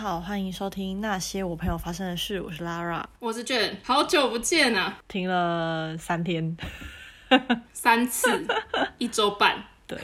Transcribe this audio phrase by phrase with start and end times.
[0.00, 2.40] 好，欢迎收听那些我朋友发生的事。
[2.40, 6.56] 我是 Lara，我是 Jen，好久不见啊，停了三天，
[7.74, 8.46] 三次，
[8.96, 9.62] 一周半。
[9.86, 9.98] 对，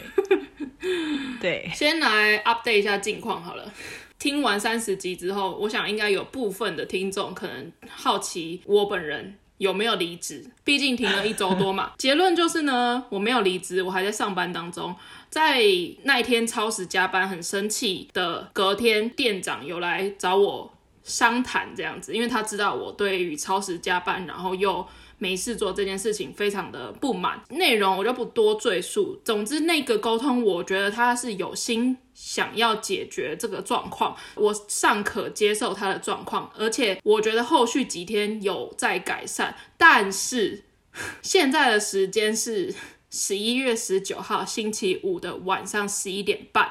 [1.41, 3.73] 对， 先来 update 一下近况好了。
[4.19, 11.93] 听完三十集之后，我想应该有部分的听众可能好奇我本人有没有离职，毕竟停了一周多嘛。
[11.97, 14.95] 结论就是呢，我没有离职，我还在上班当中。
[15.37, 15.61] 在
[16.05, 20.73] 那一天超时加班很生气的隔天，店长有来找我
[21.05, 24.87] 商谈这样子，因为他知道我对于超时加班，然后又
[25.19, 27.39] 没事做这件事情非常的不满。
[27.51, 29.21] 内容我就不多赘述。
[29.27, 39.55] 总之那个沟通，我觉得他是有心想要解决这个状况，我尚可接受他的状况，而且我觉得后续几天有在改善。
[39.77, 40.63] 但是
[41.21, 42.75] 现在的时间是。
[43.17, 46.71] 十一月十九号星期五的晚上十一点半，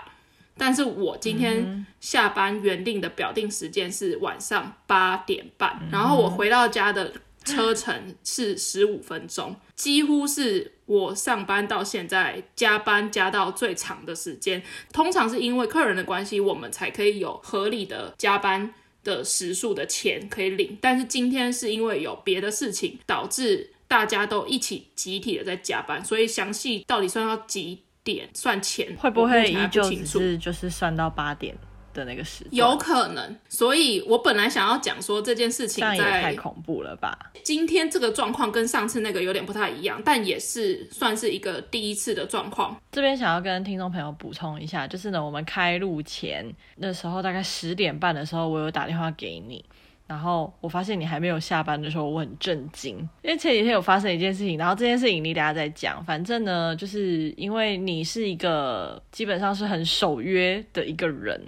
[0.55, 7.11] 但是我今天下班原定的表定时间是晚上八点半，嗯，然后我回到家的
[7.43, 14.61] 车程是十五分钟，几乎是我上班到现在加班加到最长的时间。
[14.93, 18.71] 通常是因为客人的关系，我们才可以有合理的加班
[19.03, 23.71] 的时数的钱可以领，但是今天是因为有别的事情导致。
[23.87, 31.55] 大家都一起集体的在加班，所以详细到底算到几点算钱，会不会依旧只是就是算到八点
[31.93, 32.49] 的那个时间？
[32.53, 33.35] 有可能。
[33.47, 37.17] 所以我本来想要讲说这件事情在，太恐怖了吧？
[37.43, 42.75] 今天这个状况跟上次那个有点不太一样，但也是算是一个第一次的状况。
[42.91, 46.45] 这边想要跟听众朋友补充一下，就是呢，我们开录前
[46.77, 49.63] 那时候大概十点半的时候，我有打电话给你。
[50.07, 56.05] 然后我发现你还没有下班的时候，我很震惊，因为前几天有发生一件事情，然后这件事情你等下再讲。
[56.05, 61.41] 反正呢，就是因为你是一个基本上是很守约的一个人，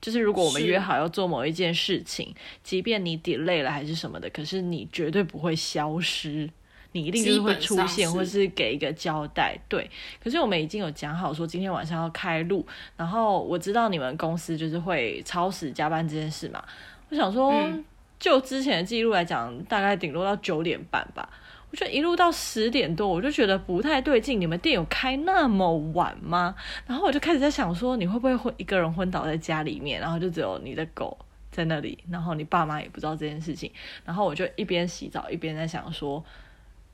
[0.00, 6.48] 就是如果我们约好要做某一件事情，即便你 delay 了还是什么的，可是你绝对不会消失，
[6.92, 9.54] 你一定就是会出现，或是给一个交代。
[9.68, 9.90] 对，
[10.24, 12.66] 可是我们已经有讲好说今天晚上要开录，
[12.96, 16.64] 然后我知道你们公司就是会超时加班这件事嘛，
[17.10, 17.52] 我想说。
[18.18, 21.28] 就之前的记录来讲，大概顶多到九点半吧。
[21.70, 24.40] 我觉得一路到十点多，我就觉得不太对劲。
[24.40, 26.54] 你们店有开那么晚吗？
[26.86, 31.18] 然后我就开始在想说，你会不会昏一个人昏倒在家里面，然后就只有你的狗
[31.50, 33.70] 在那里，然后你爸妈也不知道这件事情。
[34.04, 36.24] 然后我就一边洗澡一边在想说，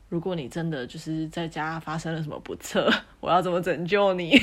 [0.08, 2.88] 如果你真的就是在家发生了什么不测，
[3.20, 4.40] 我要怎么拯救你？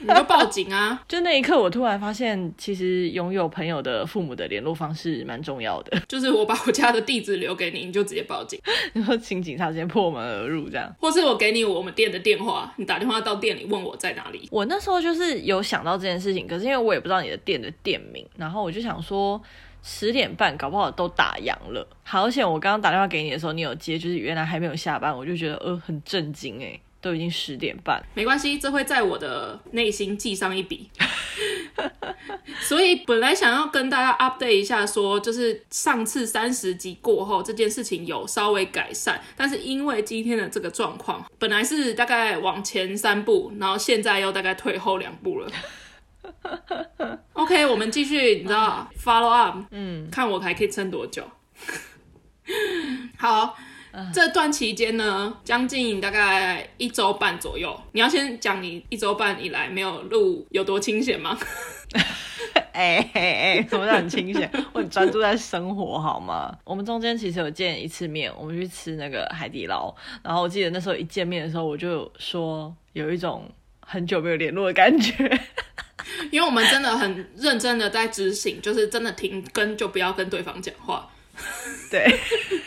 [0.00, 1.00] 你就报警啊！
[1.06, 5.96] 就那一刻，我突然发现，其实拥有朋友的父母的联络方式蛮重要的。
[6.08, 8.60] 就是我把我家的地址留给你，你就直接报警，
[8.92, 10.92] 然后请警察直接破门而入这样。
[10.98, 14.48] 或是我给你我们店的电话，你打电话到店里问我在哪里。
[14.50, 19.40] 我那时候就是有想到这件事情，可是因为我也不知道你的店的店名，然后我就想说
[19.84, 21.86] 十点半搞不好都打烊了。
[22.02, 26.80] 好险我刚刚打电话给你的时候，你有接，就是原来还没有下班，我就觉得呃很震惊哎。
[27.04, 30.88] 都已经十点半，没关系，这会在我的内心记上一笔。
[32.62, 45.52] 所以本来想要跟大家 update 一下说，就是上次三十集过后这件事情有稍微改善，但是因为今天的这个状况，本来是大概往前三步，然后现在又大概退后两步了。
[47.34, 51.24] OK，我们继续，你知道 follow up，嗯，看我还可以撑多久。
[53.18, 53.56] 好。
[54.12, 57.80] 这段期间呢，将近大概一周半左右。
[57.92, 61.38] 你要先讲你一周半以来没有录有多清闲吗？
[62.74, 64.50] 哎哎哎，什么叫很清闲？
[64.72, 66.52] 我很专注在生活，好吗？
[66.64, 69.94] 我们中间其实有见一次面，我们去吃那个海底捞。
[70.24, 73.48] 然后我记得那时候一见面的时候，我就说有一种
[73.78, 75.40] 很久没有联络的感觉，
[76.30, 81.08] 因为我们真的很认真的在执行，就是真的停跟就不要跟对方讲话。
[81.90, 82.16] 对，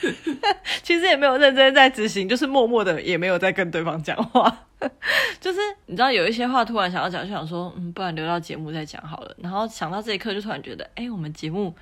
[0.84, 4.66] 其实也没有认真在执行，就是默默的也没有在跟对方讲话。
[5.40, 9.34] 就是你知道有一些话突然想要讲，就想说，嗯，不然留到节目再讲好了。
[9.42, 11.74] 然后想到这一刻，就突然觉得，哎，我们节目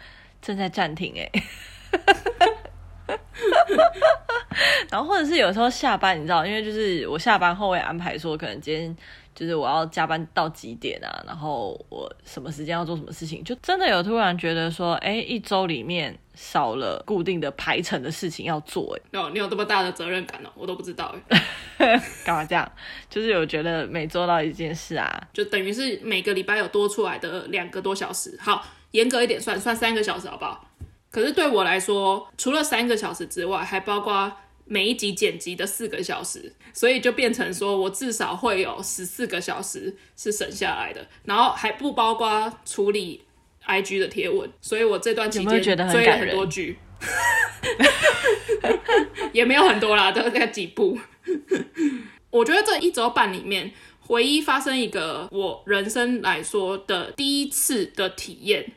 [0.41, 1.31] 正在暂停，哎。
[4.91, 8.95] 然后或者是有时候下班，你知道，因为就是我下班后会安排说，可能今天。
[9.35, 11.21] 就是我要加班到几点啊？
[11.27, 13.43] 然后我什么时间要做什么事情？
[13.43, 18.97] 就真的有突然觉得说，哎，一周里面少了固定的排程的事情要做。
[18.97, 20.49] 哎，哦，你有这么大的责任感哦？
[20.55, 21.13] 我都不知道。
[21.77, 22.71] 哎， 干嘛这样？
[23.09, 28.37] 就是有觉得每做到一件事啊，就等于是每个礼拜有多出来的两个多小时。
[28.41, 30.65] 好，严格一点算，算三个小时好不好？
[31.11, 34.31] 可是对我来说，除了三个小时之外，还包括。
[34.65, 43.21] 每一集剪辑的四个小时，所以就变成说我至少会有十四个小时是省下来的，然后还不包括处理
[43.65, 46.77] IG 的贴文，所以我这段期间追了很多剧，
[49.33, 50.97] 也没有很多啦，都在几部。
[52.31, 53.71] 我觉得这一周半里面，
[54.07, 58.73] 唯一发生一个我人生来说的第一次的体验。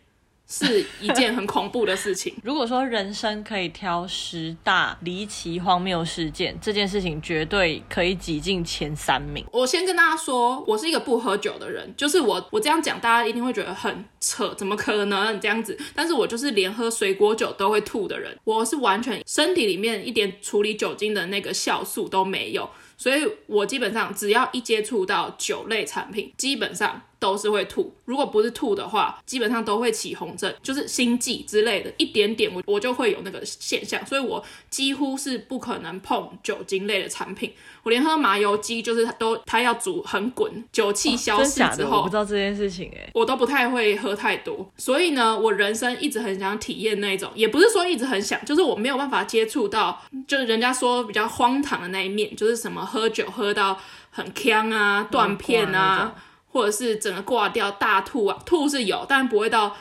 [0.49, 2.35] 是一件很恐怖的事情。
[2.43, 9.45] 如果说人生可以挑十大离奇荒谬事件，这件事情绝对可以挤进前三名。
[9.53, 15.79] 我先跟大家说，我是一个不喝酒的人，就是我我这样讲，大家一定会觉得很扯，怎么可能这样子？
[15.95, 27.03] 但是我就是连喝水果酒都会吐的人，我是完全身体里面一点处理酒精的那个酵素都没有，所以我基本上只要一接触到酒类产品，基本上。
[27.19, 37.53] 都是会吐，如果不是吐的话，基本上都会起红疹，就是心悸之类的，一点点我我就会有那个现象，所以我几乎是不可能碰酒精类的产品。
[37.83, 44.71] 我连喝麻油鸡，就是都它要煮很滚，酒气消失之后，我不知道这件事情哎，我都不太会喝太多。
[44.77, 53.81] 所以呢，我人生一直很想体验那种，也不是说一直很想，就是我没有办法接触到，就是人家说比较荒唐的那一面，就是什么喝酒喝到
[54.11, 56.15] 很呛啊、断片啊。
[56.51, 59.77] 或者是整个挂掉大吐啊，吐是有，但不会到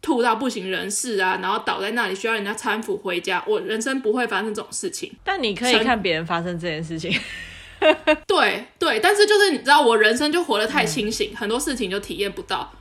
[0.00, 3.42] 吐到不省人事啊，然后倒在那里需要人家搀扶回家。
[3.46, 7.12] 我人生不会发生这种事情，但你可以看别人发生这件事情。
[8.26, 12.72] 对对，但是就是你知道，我人生就活得太清醒，嗯、很多事情就体验不到。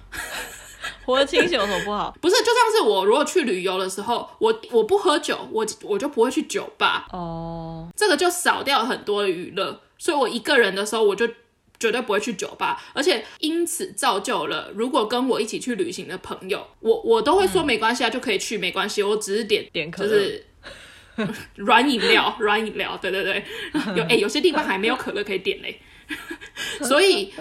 [1.03, 2.15] 活得清醒有什么不好？
[2.21, 9.81] 不是，就像是我如果去旅游的时候，我我不喝酒，我我就不会去酒吧哦，这个就少掉很多的娱乐。
[9.97, 11.27] 所以我一个人的时候，我就。
[11.79, 20.45] 绝对不会去酒吧，而且因此造就了，如果跟我一起去旅行的朋友，我我都会说没关系啊，嗯、就可以去，没关系，我只是点点就是
[21.55, 23.43] 软饮料，软饮料，对对对，
[23.95, 25.79] 有哎、欸，有些地方还没有可乐可以点嘞，
[26.83, 27.33] 所以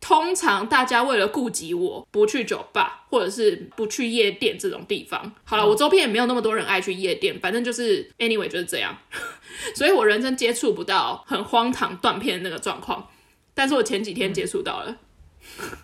[0.00, 8.96] 通常大家为了顾及我不去酒吧或者是不去夜店这种地方，好了，我周边也没有那么多人爱去夜店，反正就是 anyway 就是这样，
[9.74, 13.08] 所以我人生接触不到很荒唐断片的那个状况。
[13.58, 14.96] 但是我前几天接触到了，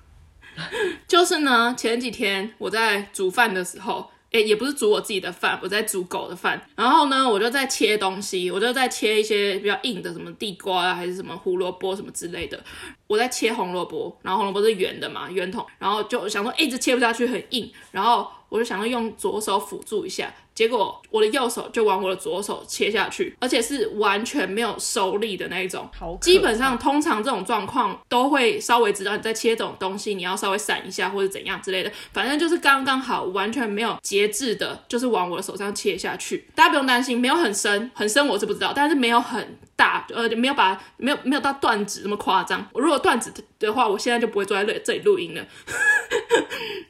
[1.08, 6.64] 就是呢，前几天我在煮饭的时候，诶，也不是煮我自己的饭，我在煮狗的饭。
[6.76, 12.62] 然后呢，我就在切东西，我就在切一些比较硬的，什么地瓜啊，还是什么胡萝卜什么之类的。
[13.08, 20.32] 我在切红萝卜，然后红萝卜是圆的嘛，圆筒，然后就想说，一直切不下去，很硬，然后我就想要用左手辅助一下。
[20.54, 25.90] 结果我的右手就往我的左手切下去，而且是完全没有收力的那一种。
[26.20, 31.90] 基本上通常这种状况都会稍微知道你在切这种东西，你要稍微闪一下或者怎样之类的。
[32.12, 36.46] 反正就是刚刚好，完全没有节制的，就是往我的手上切下去。
[36.54, 42.66] 大家不用担心，没有很深，很深我是不知道，但是没有很大，呃，没有把没有没有到断指那么夸张。
[42.72, 45.44] 我如果断指的话，我现在就不会坐在这里录音了。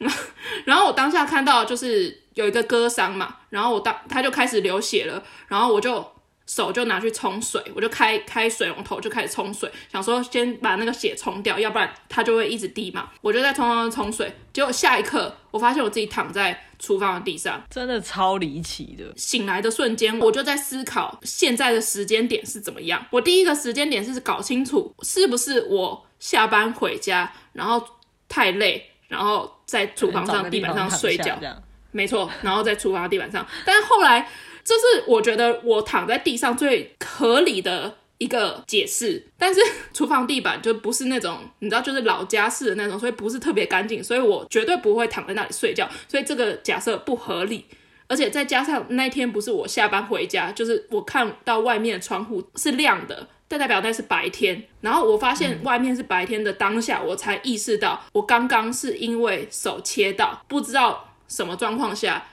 [0.64, 2.22] 然后我当下看到就是。
[2.34, 6.04] 有一个割伤嘛，然后我当他就开始流血了，然后我就
[6.48, 13.08] 手就拿去冲水，我就开开水龙头就开始冲水，想说先把那个血冲掉，要不然它就会一直滴嘛。
[13.20, 19.04] 我就在冲冲冲水，结果下一刻我发现我自己躺在厨房的地上，真的超离奇的。
[19.16, 23.04] 醒来的瞬间，我就在思考现在的时间点是怎么样。
[23.10, 27.82] 我第一个时间点是搞清楚是不是我下班回家，然后
[28.28, 31.38] 太累，然后在厨房上地板上睡觉。
[31.90, 34.28] 没错，然后在厨房的地板上，但是后来
[34.62, 39.24] 这是我觉得我躺在地上最合理的一个解释。
[39.38, 39.60] 但是
[39.92, 45.88] 厨房地板就不是那种你知道，就是老家式的那种，所以不是特别干净，所以我绝对不会躺在那里睡觉。
[46.08, 47.66] 所以这个假设不合理，
[48.08, 54.62] 而且再加上那天不是我下班回家，就是我看到外面的窗户是亮的，这代表那是白天。
[54.80, 61.10] 然后我发现外面是白天的当下，我才意识到我刚刚是因为手切到，不知道。
[61.26, 62.24] 什么状况下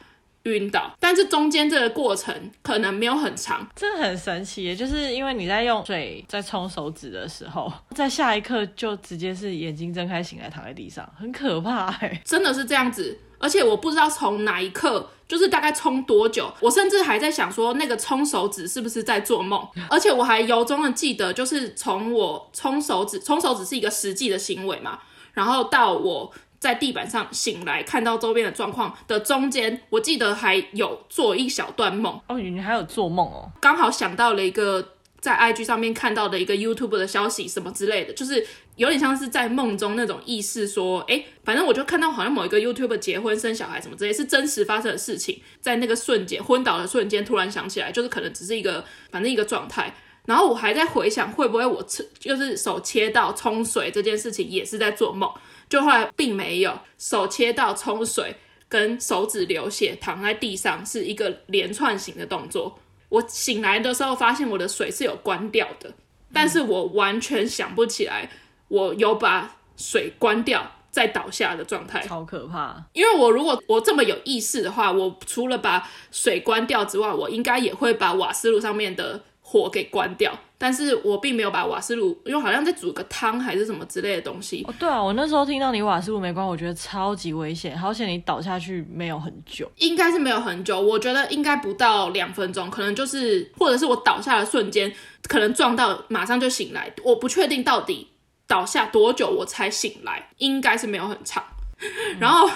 [0.44, 0.92] 晕倒？
[1.00, 13.20] 但是中间这个过程可能没有很长，这很神奇，就是因为你在用水在冲手指的时候，在下一刻就直接是眼睛睁开醒来躺在地上，很可怕哎，真的是这样子。
[13.38, 25.00] 而且我不知道从哪一刻，就是大概冲多久，我甚至还在想说那个冲手指是不是在做梦，而且我还由衷的记得，就是从我冲手指，冲手指是一个实际的行为嘛，
[25.34, 26.32] 然后到我。
[26.62, 32.22] 在地板上醒来，看到周边的状况的中间，我记得还有做一小段梦。
[32.28, 33.52] 哦，你还有做梦哦？
[33.60, 45.42] 刚好想到了一个在 IG 上面看到的一个 YouTube 的消息，什么之类的，就是有点像是在梦中那种意识，说，哎，反正我就看到好像某一个 YouTuber 结婚生小孩什么之类，是真实发生的事情。
[45.60, 49.92] 在那个瞬间昏倒的瞬间，突然想起来，就是可能只是一个，反正一个状态。
[50.28, 51.84] 然后我还在回想，会不会我
[52.20, 55.28] 就是手切到冲水这件事情也是在做梦。
[55.72, 58.36] 就后来并没有，手切到冲水
[58.68, 62.78] 跟手指流血躺在地上是一个连串型的动作。
[63.08, 65.94] 我醒来的时候发现我的水是有关掉的，
[66.34, 68.30] 但是我完全想不起来
[68.68, 72.84] 我有把水关掉再倒下的状态，超可怕。
[72.92, 80.32] 因为我如果我这么有意识的话，我除了把水关掉之外，我应该也会把瓦斯炉上面的火给关掉。
[80.58, 84.64] 但是我并没有把瓦斯炉，因为好像在煮个汤还是什么之类的东西。
[84.68, 94.94] 哦，对啊，我那时候听到你瓦斯炉没关，我觉得超级危险，好险你倒下去没有很久，应该是没有很久，我觉得应该不到两分钟，可能就是或者是我倒下的瞬间，
[95.28, 98.10] 可能撞到马上就醒来，我不确定到底
[98.46, 101.44] 倒下多久我才醒来，应该是没有很长，
[101.80, 102.48] 嗯、然后。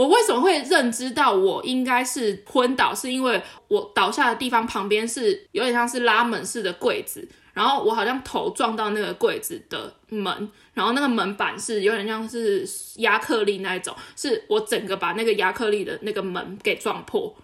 [0.00, 2.94] 我为什么会认知到我应该是昏倒？
[2.94, 12.66] 是因为我倒下的地方旁边是有点像是拉门式的柜子，然后我好像头撞到那个柜子的门，然后那个门板是有点像是
[12.96, 17.36] 亚克力那一种，是我整个把那个亚克力的那个门给撞破，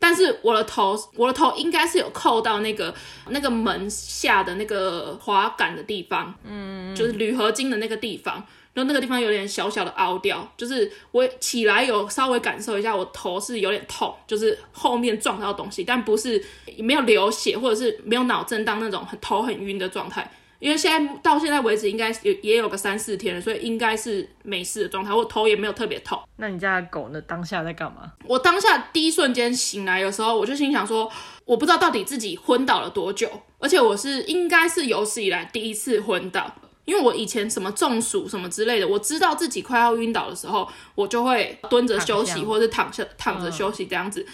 [0.00, 2.92] 但是我的头，我的头应该是有扣到那个
[3.28, 8.44] 那个门下的那个滑杆的地方，嗯，就是铝合金的那个地方。
[8.72, 16.42] 然后那个地方有点小小的凹掉，就是我起来有稍微感受一下，我头是有点痛，就是后面撞到东西，但不是
[16.78, 20.30] 没有流血或者是没有脑震荡那种很头很晕的状态。
[20.60, 26.20] 因为现在到现在为止应该有也有个三四天了，所以应该是没事的状态，我头也没有特别痛。
[26.36, 27.20] 那你家的狗呢？
[27.22, 28.12] 当下在干嘛？
[28.26, 31.10] 我当下第一瞬间醒来的时候，我就心想说，
[31.46, 33.26] 我不知道到底自己昏倒了多久，
[33.58, 36.54] 而且我是应该是有史以来第一次昏倒。
[36.90, 44.22] 因为我以前什么中暑什么之类的，我知道自己快要晕倒的时候，我就会蹲着休息，或者是躺下躺着休息这样子。
[44.22, 44.26] 嗯、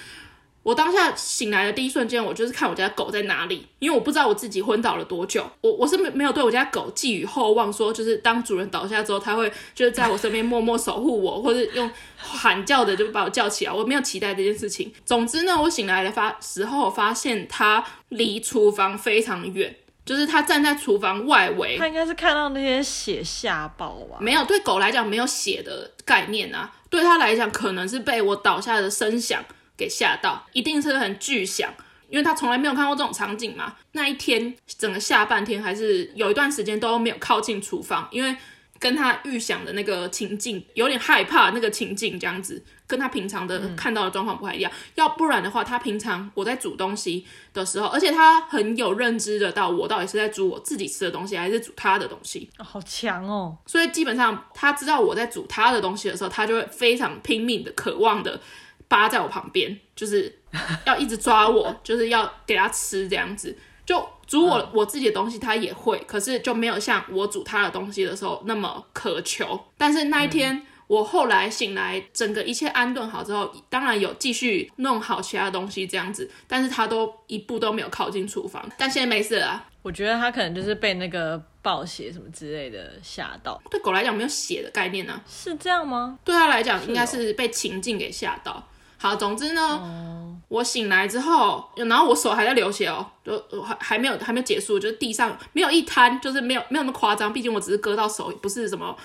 [0.62, 5.44] 我当下醒来的第一瞬间，我就是看我家狗在哪里，因为我不知道我自己昏倒了多久。
[5.60, 13.72] 我我是没没有对我家狗寄予厚望，说就是当主人倒下之后，它会就是在我身边默默守护我，或者用喊叫的就把我叫起来。
[13.72, 14.90] 我没有期待这件事情。
[15.04, 19.76] 总之呢，我醒来的发时候发现它离厨房非常远。
[20.06, 24.18] 就是他站在厨房外围，他应该是看到那些血吓爆吧？
[24.20, 29.44] 没有，对狗来讲没有血的概念啊，对他来讲可能是被我倒下的声响
[29.76, 31.74] 给吓到，一定是很巨响，
[32.08, 33.74] 因为他从来没有看过这种场景嘛。
[33.92, 38.36] 那一天整个下半天还是有一段时间都没有靠近厨房，因为
[38.78, 42.64] 跟他预想的那个情境有点害怕，那个情境这样子。
[42.86, 53.56] 跟他平常的看到的状况不太一样，嗯、要不然的话，他平常我在煮东西的时候，而且他很有认知的到我到底是在煮我自己吃的东西，还是煮他的东西，哦、好强哦！
[53.66, 58.40] 所以基本上他知道我在煮他的东西的时候，他就会非常拼命的、渴望的
[58.86, 60.38] 扒在我旁边，就是
[60.84, 63.58] 要一直抓我，就是要给他吃这样子。
[63.84, 69.58] 就煮我、嗯、我自己的东西，他也会，可是就没有像我煮他的东西的时候那么渴求。
[69.76, 70.54] 但是那一天。
[70.54, 78.64] 嗯我后来醒来，整个一切安顿好之后，当然有继续弄好其他东西这样子，但是他都一步都没有靠近厨房。
[78.78, 79.64] 但现在没事了。
[79.82, 83.60] 我觉得他可能就是被那个暴血什么之类的吓到。
[83.70, 85.22] 对狗来讲没有血的概念呢、啊？
[85.28, 86.18] 是这样吗？
[86.24, 88.66] 对他来讲应该是被情境给吓到。
[88.98, 98.96] 好，总之呢，嗯、我醒来之后，然后我手还在流血哦，就还还没有还没有结束，就是地上没有一滩，就是没有没有那么夸张，毕竟我只是割到手，不是什么。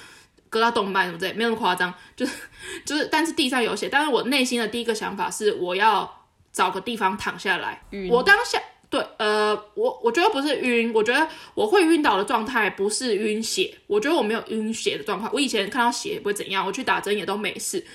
[0.51, 2.33] 割到动脉什么之类，没有那么夸张，就是
[2.85, 3.89] 就是，但是地上有血。
[3.89, 7.81] 但是我内心的第一个想法是，我要找个地方躺下来。
[8.09, 15.31] 我当下对，呃，我我觉得不是晕，我觉得我会晕倒的状态不是晕血，我觉得我没有晕血的状况。
[15.33, 17.85] 我以前看到血也不会怎样，我去打针也都没事。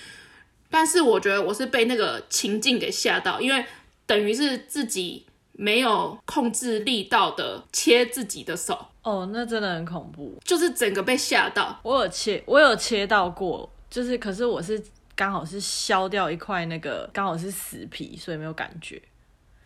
[0.70, 3.62] 但是我觉得我是被那个情境给吓到，因为
[4.06, 8.86] 等于是自己没有控制力道的切自己的手。
[9.02, 11.78] 哦，那真的很恐怖，就是整个被吓到。
[11.82, 14.82] 我有切，我有切到过，就是可是我是
[15.14, 19.00] 刚好是削掉一块那个，刚好是死皮，所以没有感觉。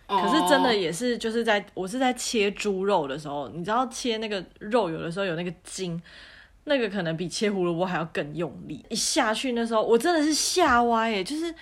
[0.07, 0.21] Oh.
[0.21, 6.03] 可是真的也是，就是在我是在切猪肉的时候，你知道切那个肉有的时候有那个筋，
[6.65, 11.55] 那个可能比切胡萝卜还要更用力，一下去那时候我真的是吓歪耶，就是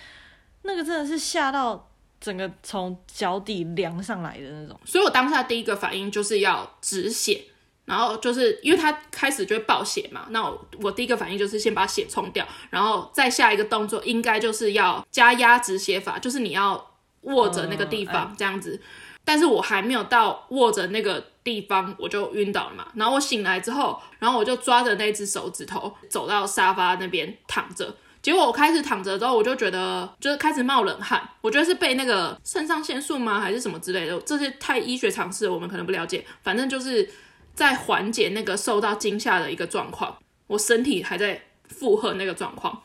[0.63, 1.88] 那个真的是吓到
[2.21, 4.79] 整个从脚底凉上来的那种。
[4.85, 7.43] 所以我当下第一个反应就是要止血。
[7.85, 18.79] 然后就是因为他开始就会爆血嘛，那我，我第一个反应就是先把血冲掉，然后再下一个动作应该就是要加压止血法，就是你要握着那个地方这样子。
[19.25, 22.87] 但是我还没有到握着那个地方，我就晕倒了嘛。
[22.93, 27.95] 然后我醒来之后，然后我就抓着那只手指头走到沙发那边躺着。
[28.29, 34.19] 结果我开始躺着之后，我就觉得就是开始冒冷汗，我觉得是被那个肾上腺素吗，还是什么之类的？
[34.21, 37.09] 这些太医学常识我们可能不了解，反正就是。
[37.55, 40.17] 在缓解那个受到惊吓的一个状况，
[40.47, 42.83] 我身体还在负荷那个状况，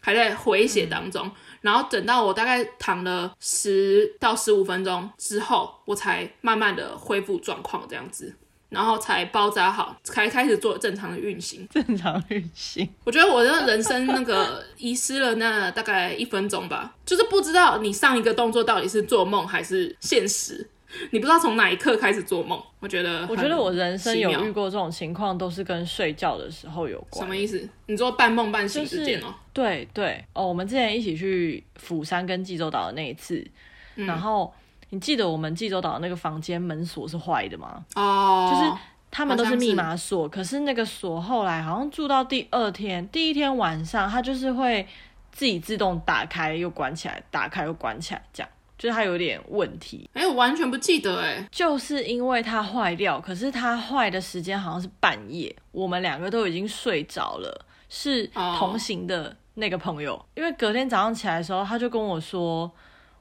[0.00, 1.30] 还在回血当中。
[1.60, 8.34] 然后等到我大概躺了十到十五分钟之后，我才慢慢的恢复状况这样子。
[8.68, 11.66] 然后才包扎好，才开始做正常的运行。
[11.70, 20.68] 正常运行，我觉得我的人生那个 遗失了那大概一分钟吧，就是不知道你上一个动作到底是做梦还是现实，
[21.10, 22.60] 你不知道从哪一刻开始做梦。
[22.80, 27.24] 我觉得，我觉得我人生有遇过这种情况，都是跟睡觉的时候有关。
[27.24, 27.68] 什么意思？
[27.86, 29.34] 你说半梦半醒之间哦？
[29.52, 33.46] 对对哦，我们之前一起去釜山跟济州岛的那一次，
[33.94, 34.52] 嗯、然后。
[34.90, 37.84] 你记得我们济州岛那个房间门锁是坏的吗？
[37.96, 38.72] 哦，就是
[39.10, 44.86] 他们都是密码锁，可是那个锁后来好像住到第二天，第一天晚上它就是会
[45.32, 50.08] 自己自动打开又关起来，打开又关起来，这样就是它有点问题。
[50.12, 62.70] 哎、欸，我完全不记得哎、欸，就是因为它坏掉，可是它坏的时间好像是半夜，我们两个都已经睡着了，是同行的那个朋友，哦、因为隔天早上起来的时候，他就跟我说，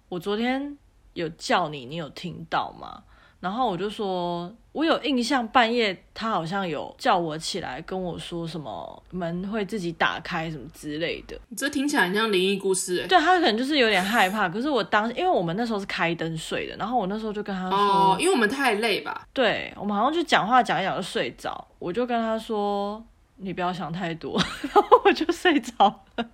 [0.09, 0.77] 我昨天。
[1.15, 3.01] 有叫你，你有听到吗？
[3.41, 11.39] 然后我就说，我有印象，半夜他好像有叫我起来，跟我说什么门会自己打开什么之类的。
[11.55, 13.07] 这听起来很像灵异故事哎。
[13.07, 19.27] 对，他可能就是有点害怕，可是我当，因为我们那时候是开灯睡的，然后我那时候就跟他说，哦，因为我们太累吧？
[19.31, 23.03] 对，我们好像就讲话讲一讲就睡着，我就跟他说，
[23.35, 24.41] 你不要想太多，
[24.73, 26.25] 然后我就睡着了。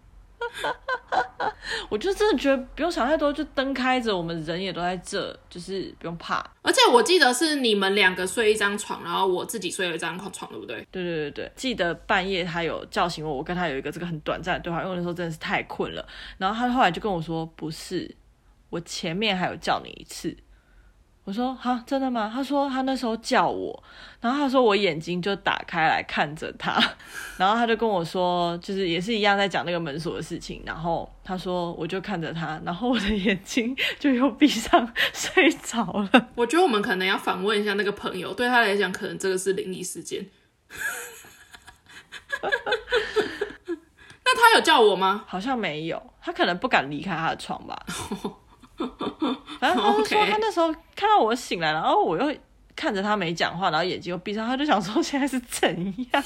[1.90, 6.38] 我就真的觉得不用想太多，就灯开着，我们人也都在这，就是不用怕。
[6.62, 10.76] 而且我记得是你们两个睡一张床，然后我自己睡了一张床，对不对？
[10.92, 16.06] 对对对对，记得半夜他有叫醒我，我跟他有一个这个很短暂的对话，因为那时候真的是太困了。
[16.38, 18.16] 然后他后来就跟我说，不是，
[18.70, 20.36] 我前面还有叫你一次。
[21.24, 22.30] 我说哈，真的吗？
[22.34, 23.84] 他说他那时候叫我，
[24.20, 26.82] 然后他说我眼睛就打开来看着他，
[27.38, 30.64] 然后他就跟我说，就是也是一样在讲那个门锁的事情。
[30.66, 36.30] 然后他说我就看着他，然后我的眼睛就又闭上睡着了。
[36.36, 40.26] 我觉得我们可能要访问一下那个朋友，对他来讲，可能这个是灵异事件。
[44.24, 45.24] 那他有叫我吗？
[45.28, 47.86] 好像没有，他可能不敢离开他的床吧。
[49.60, 52.36] 然后他就 说，他那时候看到我醒来了，然后我又
[52.76, 55.76] 看着他没讲话，然后眼睛又闭上，他就想说现在是怎
[56.14, 56.24] 样？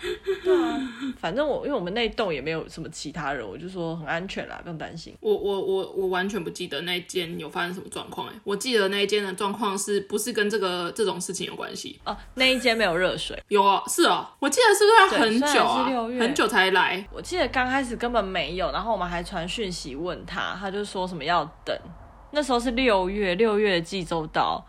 [0.42, 0.80] 对啊，
[1.18, 5.14] 反正我因为我们那栋也没有什么其他人，我就说很安全啦，不用担心。
[5.20, 12.00] 我我我我完全不记得那间有发生什么状况哎，我记得那一间的状况是不是跟这个这种事情有关系？
[12.04, 17.06] 哦，那一间没有热水，有啊，是哦，我记得是不是要很久很久才来。
[17.12, 21.78] 我记得刚开始根本没有，然后我们还传讯息问他，他就说什么要等。
[22.32, 24.64] 那时候是六月，六月济州岛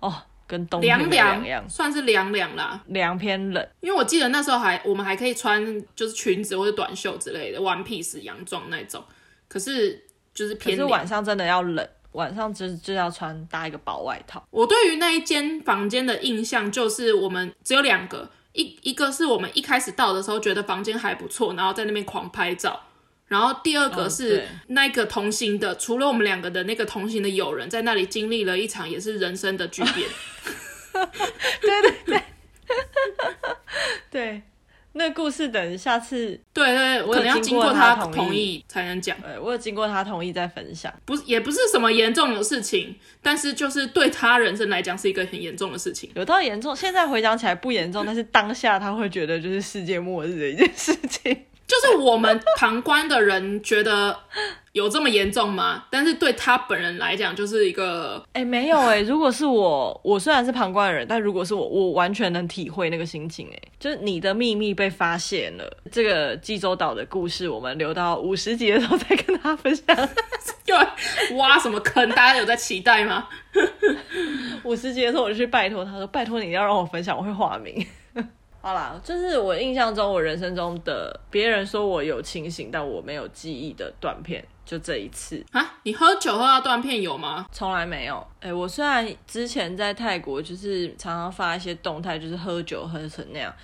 [0.00, 0.12] 哦。
[0.46, 3.68] 跟冬天凉凉，算是凉凉啦，凉偏冷。
[3.80, 9.02] 因为我记得那时候还我们还可以穿就是裙子或者短袖之类的，one piece 洋装那种。
[9.48, 10.04] 可是
[10.34, 14.46] 就是偏，可是晚上真的要冷，晚上就就要穿搭一个薄外套。
[14.50, 22.80] 我对于那一间房间的印象就是我们只有两个，一一个是我们一开始到的时候觉得房间还不错，然后在那边狂拍照。
[23.28, 30.08] 然后第二个是那个同行的，哦、除了我们两个的那个同行的友人，在那里经历了一场也是人生的巨变。
[31.60, 32.22] 对 对对，
[34.10, 34.42] 对，
[34.92, 39.20] 那故事等下次，对对，我可能要经过他同意才能讲。
[39.20, 46.08] 对，我有经过他同意再分享，不是也不是什么严重的事情，但是就是对他人生来讲是一个很严重的事情。
[46.14, 51.36] 有到严重，现在回想起来不严重，但是当下他会觉得就是世界末日的一件事情。
[51.66, 54.16] 就是我们旁观的人觉得
[54.72, 55.84] 有这么严重吗？
[55.90, 59.02] 但是对他本人来讲，就是一个哎、欸，没有哎、欸。
[59.08, 63.68] 如果是我，我虽然是旁观的人，但如果是我，我完全能体会那个心情哎、欸。
[63.80, 69.84] 就是你的秘密被发现了，这个济州岛的故事，我们留到五十集的时候再跟大家分享。
[70.66, 70.76] 又
[71.36, 72.08] 挖什么坑？
[72.10, 73.26] 大家有在期待吗？
[74.62, 77.84] 五十集的时候，我就去拜托他说：“拜托你要让我分享，我会化名。”
[78.66, 85.64] 好啦，就是我印象中，我人生中的别人说我有清醒，但我没有记忆的断片，就这一次啊！
[85.84, 87.46] 你喝酒喝到断片有吗？
[87.52, 88.16] 从来没有。
[88.40, 93.54] 哎、欸，我虽然之前在泰国就是常常发一些动态，就是喝酒喝成那样，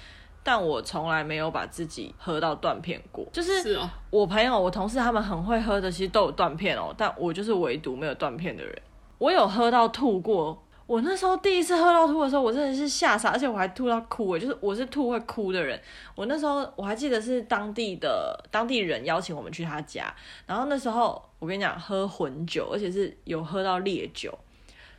[0.45, 3.27] 但我从来没有把自己喝到断片过。
[3.33, 3.77] 就是
[4.09, 8.81] 我朋友、我同事他们很会喝的，其实都有断片哦，但我就是唯独没有断片的人。
[9.19, 10.63] 我有喝到吐过。
[10.93, 15.81] 我那时候第一次喝到吐的时候，我真的是吓傻，而且我还吐到哭诶，就是我是吐会哭的人。
[16.15, 20.15] 我那时候我还记得是当地的当地人邀请我们去他家，
[20.47, 24.39] 然后那时候我跟你讲喝混酒，而且是有喝到烈酒。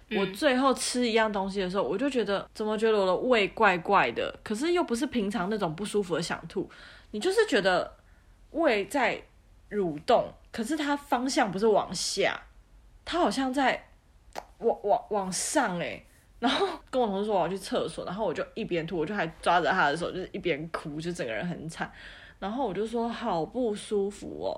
[0.09, 6.67] 嗯、我最后吃一样东西的时候，我就觉得怎么觉得我的胃怪怪的，可是又不是平常那种不舒服的想吐。
[7.11, 7.93] 你就是觉得
[8.49, 9.21] 胃在
[9.69, 12.41] 蠕动，可是它方向不是往下，
[13.05, 13.89] 它好像在
[14.59, 16.03] 往往往上哎。
[16.39, 21.89] 然后跟我同事说我要去厕所，然后我就一边吐，我就还抓着他的手，就是一边哭，就整个人很惨。
[22.37, 24.51] 然后我就说好不舒服哦，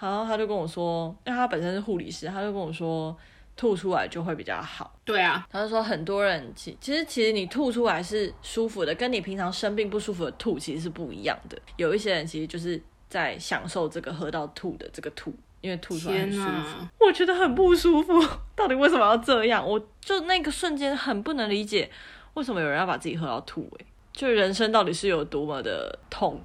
[0.00, 3.14] 然后他就跟我说，因为他本身是护理师，他就跟我说
[3.54, 4.98] 吐出来就会比较好。
[5.04, 11.58] 对啊，他就说很多人其其实其实你吐出来是舒服的，跟你平常生病不舒服的吐其实是不一样的。
[11.76, 15.34] 有一些人其实就是在享受这个喝到吐的这个吐。
[15.66, 18.24] 因为吐出来很舒服，我觉得很不舒服。
[18.54, 19.68] 到底为什么要这样？
[19.68, 21.90] 我就那个瞬间很不能理解，
[22.34, 23.62] 为什么有人要把自己喝到吐？
[23.62, 23.84] 欸？
[23.84, 26.40] 哎，就人生到底是有多么的痛，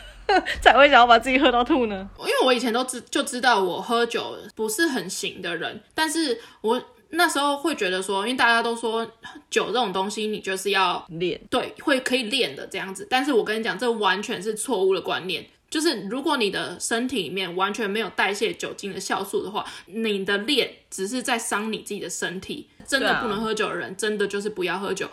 [0.60, 2.06] 才会想要把自己喝到吐呢？
[2.18, 9.02] 因为我以前都知就知道我喝酒不是很行的人，但是我那时候会觉得说，因为大家都说
[9.48, 13.06] 酒这种东西，你就是要练，对，会可以练的这样子。
[13.08, 15.46] 但是我跟你讲，这完全是错误的观念。
[15.70, 22.68] 就是如果你的身体里面完全没有代谢酒精的酵素的话，你的练只是在伤你自己的身体。
[22.86, 25.10] 真的不能喝酒的人，真的就是不要喝酒。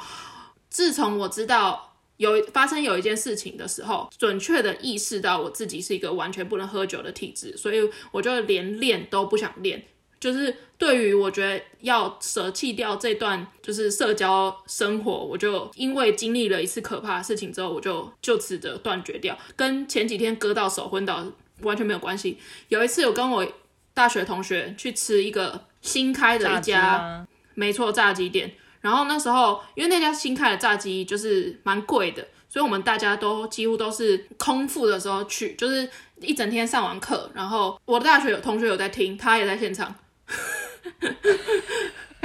[0.70, 9.86] 自从我知道有发生有一件事情的时候，准确的意识到我自己是一个完全不能喝酒的体质，所以我就连练都不想练。
[10.26, 21.24] 就是对于我觉得要舍弃掉这段就是社交生活，我就因为经历了一次可怕的事情之后，我就就此的断绝掉，跟前几天割到手昏倒
[21.62, 22.40] 完全没有关系。
[22.70, 23.46] 有一次有跟我
[23.94, 28.52] 大学同学去吃一个新开的一家，没错，炸鸡店。
[28.82, 35.88] 然后那时候因为那家新开的炸鸡就是蛮贵的，所以我们大家都几乎都是空腹的时候去，就是
[36.20, 39.94] 一整天上完课，然后我的大学有同学有在听，他也在现场。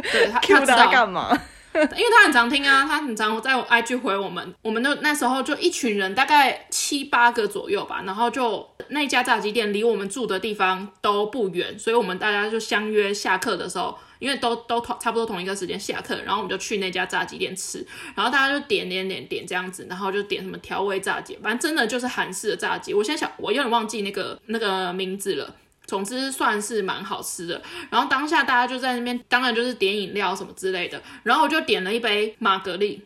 [0.02, 1.30] 对他，他知道干嘛？
[1.72, 4.54] 因为他很常听啊，他很常在我 IG 回我们。
[4.60, 8.02] 我们就那时候就一群人，大概七八个左右吧。
[8.04, 17.86] 然后就那家炸鸡店离我们住的地方都不远，所以我们大家就相约下课的时候，因为都都同差不多同一个时间下课，然后我们就去那家炸鸡店吃。
[18.16, 22.92] 然后大家就点点点点这样子，然后就点什么调味炸鸡，反正真的就是韩式的炸鸡。
[22.92, 25.54] 我现在想，我有点忘记那个那个名字了。
[25.90, 33.02] 总之算是蛮好吃的，然后当下大家就在那边，当然就是点饮料什么之类的，然后我就点了一杯玛格丽，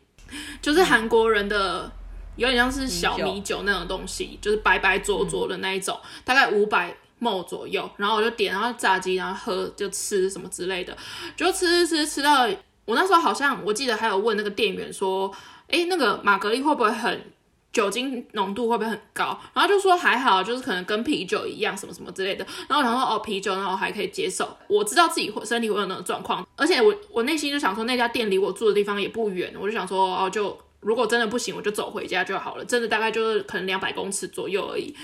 [0.60, 1.90] 就是韩国人的，
[2.36, 10.94] 有点像是小米酒那种东西，就是白白浊浊的那一种，大概五百 ml 左右，然后我就点，然后炸鸡，然后喝就吃什么之类的，
[11.34, 12.46] 就吃吃吃吃到
[12.84, 15.34] 我那时候好像我记得还有问那个店员说，
[15.68, 17.32] 诶，那个玛格丽会不会很？
[17.74, 19.36] 酒精浓度会不会很高？
[19.52, 22.46] 然后就说还好，就是可能跟啤酒一样，什么什么之类的。
[22.68, 24.56] 然后我想说哦，啤酒那我还可以接受。
[24.68, 32.64] 我知道自己会身体会有那种状况，而且我我内心就想说那家店离我住的地方也不远，我就想说哦，就如果真的不行，我就走回家就好了。
[32.64, 34.94] 真的大概就是可能两百公尺左右而已。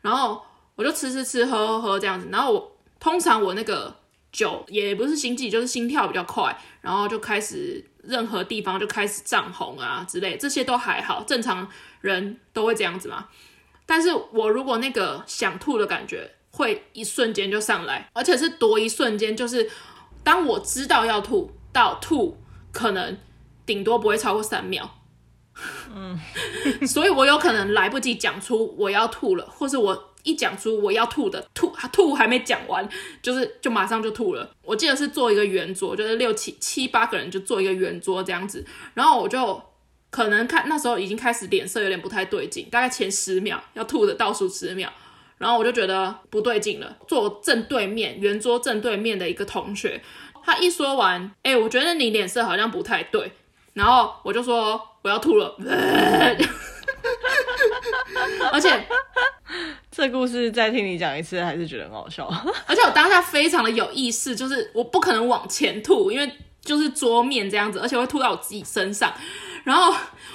[0.00, 0.40] 然后
[0.76, 2.26] 我就吃吃吃喝喝喝这样子。
[2.32, 3.94] 然后我通常我那个
[4.32, 11.68] 酒也不是心悸，就是心跳比较快，然后就开始任何地方就开始涨红啊之类，这些都还好，正常。
[12.04, 13.28] 人都会这样子吗？
[13.86, 19.70] 但是我如果那个想吐的感觉会一瞬间就上来，而且是多一瞬间，就是
[20.22, 22.36] 当我知道要吐到吐，
[22.72, 23.16] 可能
[23.64, 24.98] 顶多不会超过三秒。
[25.94, 26.20] 嗯，
[26.86, 32.86] 所以我有可能来不及讲出我要吐了，或是我一讲出我要吐的吐吐还没讲完，
[33.22, 34.50] 就是就马上就吐了。
[34.62, 38.62] 我记得是做一个圆桌，就是六七七八个人就做一个圆桌这样子，
[38.92, 39.62] 然后我就。
[40.14, 44.88] 可能看那时候已经开始脸色有点不太对劲，大概前十秒要吐的倒数十秒，
[45.38, 46.96] 然后我就觉得不对劲了。
[47.08, 50.00] 坐正对面圆桌正对面的一个同学，
[50.44, 53.32] 他一说完，哎、欸，我觉得你脸色好像不太对，
[53.72, 55.56] 然后我就说我要吐了，
[58.52, 58.86] 而且
[59.90, 62.28] 这故事再听你讲一次还是觉得很好笑，
[62.68, 69.12] 而且我当下非常的有意识，就是我不可能往前吐，因为就是桌面这样子，而且会吐到我自己身上。
[69.64, 69.92] 然后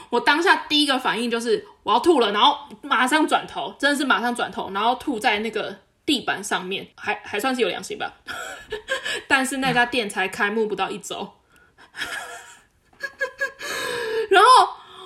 [0.09, 8.11] 我当下第一个反应就是我要吐了，然后马上转头，真的是马上转头，然后吐在那个地板上面，还还算是有良心吧。
[9.27, 11.35] 但是那家店才开幕不到一周，
[14.29, 14.49] 然后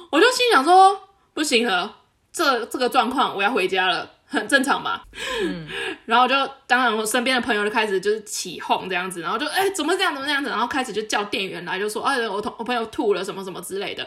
[0.10, 1.98] 我就心想说不行了，
[2.32, 4.10] 这这个状况我要回家了。
[4.34, 5.02] 很正常嘛，
[5.44, 5.68] 嗯，
[6.06, 6.36] 然后就
[6.68, 14.06] 当然我身边的朋友就开始就是起哄这样子，然后就哎、欸、怎么这样怎么这样子，然后开始就叫店员来就说哎我同我朋友吐了什么什么之类的，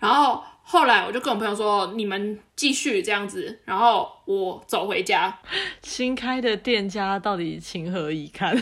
[0.00, 5.38] 然后后来我就跟我朋友说你们继续这样子，然后我走回家。
[5.82, 8.60] 新开的店家到底情何以堪？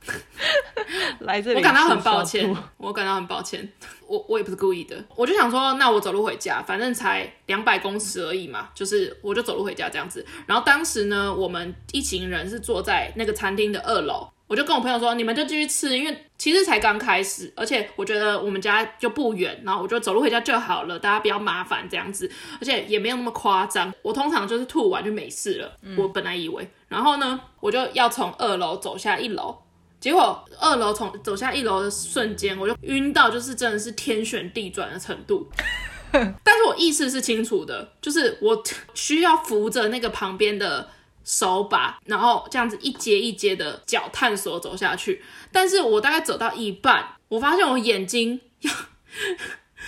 [1.20, 3.70] 来这里，我感到很抱歉，我感到很抱歉，
[4.06, 10.24] 我我也不是故意的，我就想说，那我走路回家，反正才两百公尺而已嘛，就是我就走路回家这样子。
[10.46, 23.92] 然后当时呢，我们一行人是坐在那个餐厅的二楼，我就跟我朋友说，你们就继续吃，因为其实才刚开始，而且我觉得我们家就不远，然后我就走路回家就好了，大家不要麻烦这样子，而且也没有那么夸张。
[24.02, 29.56] 我通常就是吐完就没事了，嗯、我本来以为，然后呢，我就要从二楼走下一楼。
[30.00, 35.46] 结果二楼从走下一楼的瞬间，我就晕到，就是真的是天旋地转的程度。
[36.10, 38.60] 但是我意识是清楚的，就是我
[38.94, 40.88] 需要扶着那个旁边的
[41.22, 45.22] 手把，然后这样子一阶一阶的脚探索走下去。
[45.52, 48.72] 但是我大概走到一半，我发现我眼睛要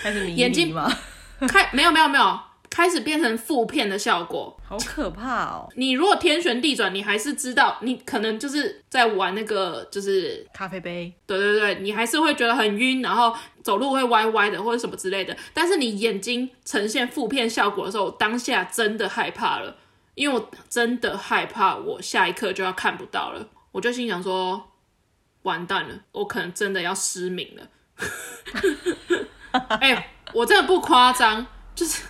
[0.03, 0.89] 开始迷迷 眼睛吗？
[1.49, 2.39] 开没有没有没有。
[2.73, 5.69] 开始变成负片的效果，好可怕哦！
[5.77, 11.13] 你如果天旋地转，你还是知道，你可能就是在玩那个，就是咖啡杯。
[11.27, 15.37] 对对对，你还是会觉得很晕，然后走路会歪歪的或者什么之类的。
[15.53, 19.77] 但是你眼睛呈现负片效果的时候，当下真的害怕了，
[20.15, 23.47] 因为我真的害怕我下一刻就要看不到了。
[23.73, 24.71] 我就心想说，
[25.43, 27.69] 完蛋了，我可能真的要失明了。
[29.69, 32.05] 哎、欸，我真的不夸张，就是。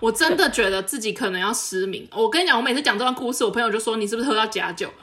[0.00, 2.08] 我真的觉得自己可能要失明。
[2.12, 4.92] 我跟你讲，我每次讲这段故事，我朋友就说，你是不是喝到假酒？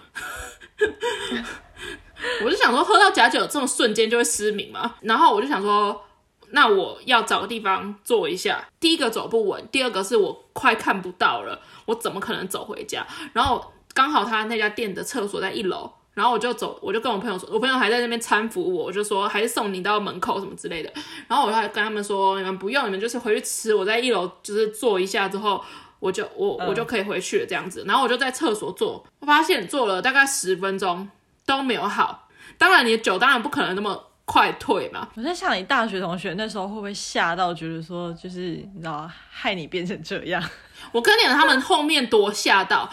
[2.44, 4.96] 我就想说，喝到假酒这么瞬间就会失明吗？
[5.02, 6.04] 然后我就想说，
[6.52, 8.68] 那我要找个地方坐一下。
[8.80, 13.06] 第一个走不稳，第二个是我快看不到了，我怎么可能走回家？
[13.34, 15.92] 然后刚好他那家店的厕所在一楼。
[16.14, 20.92] 然后我就走，我就跟我朋友说，我朋友还在那边搀扶我，我就说还是送你到门口什么之类的。
[21.28, 25.64] 然后我就还跟他们说，你们不用，你们就是回去吃，我在一楼就是坐一下之后，
[26.00, 27.84] 我就我我就可以回去了这样子。
[27.88, 31.10] 然后我就在厕所坐，我发现坐了大概十分钟
[31.48, 32.30] 都没有好。
[32.60, 35.08] 当然你的酒当然不可能那么快退嘛。
[35.16, 40.44] 我在想你大学同学那时候会不会吓到，觉得说就是你知道害你变成这样？
[40.94, 42.88] 我跟你讲，他们后面多吓到。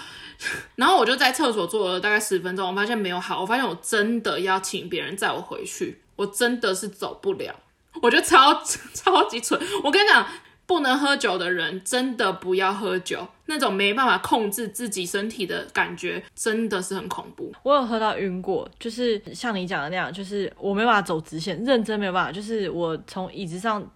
[0.76, 7.54] 然后我就在厕所坐了大概十分钟，我发现没有好，我发现我真的要请别人载我回去，我真的是走不了，
[8.02, 8.54] 我觉得超
[8.94, 9.60] 超级蠢。
[9.84, 10.26] 我跟你讲，
[10.66, 17.52] 不能喝酒的人真的不要喝酒，那种没办法控制自己身体的感觉真的是很恐怖。
[17.62, 23.86] 我有喝到晕过，就是像你讲的那样，就是我没办法走直线，认真没有办法，就是我从椅子上。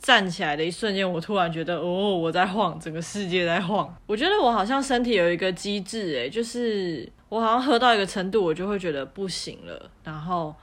[0.00, 3.94] 站起来的一瞬间，我突然觉得，哦，我在晃，整个世界在晃。
[4.06, 10.54] 我觉得我好像身体有一个机制，诶，就是我好像喝到一个程度，我就会觉得不行了，然后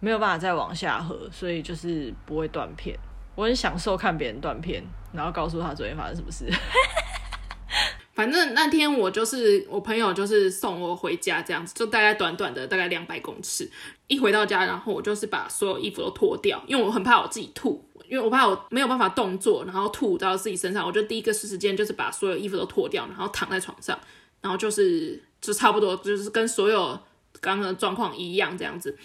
[0.00, 2.94] 没有办法再往下喝，所以就是不会断片。
[3.34, 6.44] 我很享受看别人断片，然后告诉他昨天发生什么事。
[8.12, 13.68] 反正那天我就是我朋友，就是送我回家这样子，就大概短短的大概两百公尺。
[14.06, 17.84] 一回到家，然后我就是把所有衣服都脱掉，因为我很怕我自己吐。
[18.08, 23.98] 因为我怕我没有办法动作，然后吐到自己身上，我就第一个时间就是把所有衣服都脱掉，然后躺在床上，
[24.40, 26.98] 然后就是就差不多就是跟所有
[27.40, 28.96] 刚刚的状况一样这样子，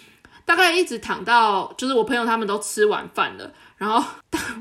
[0.45, 4.03] 大概一直躺到就是我朋友他们都吃完饭了，然后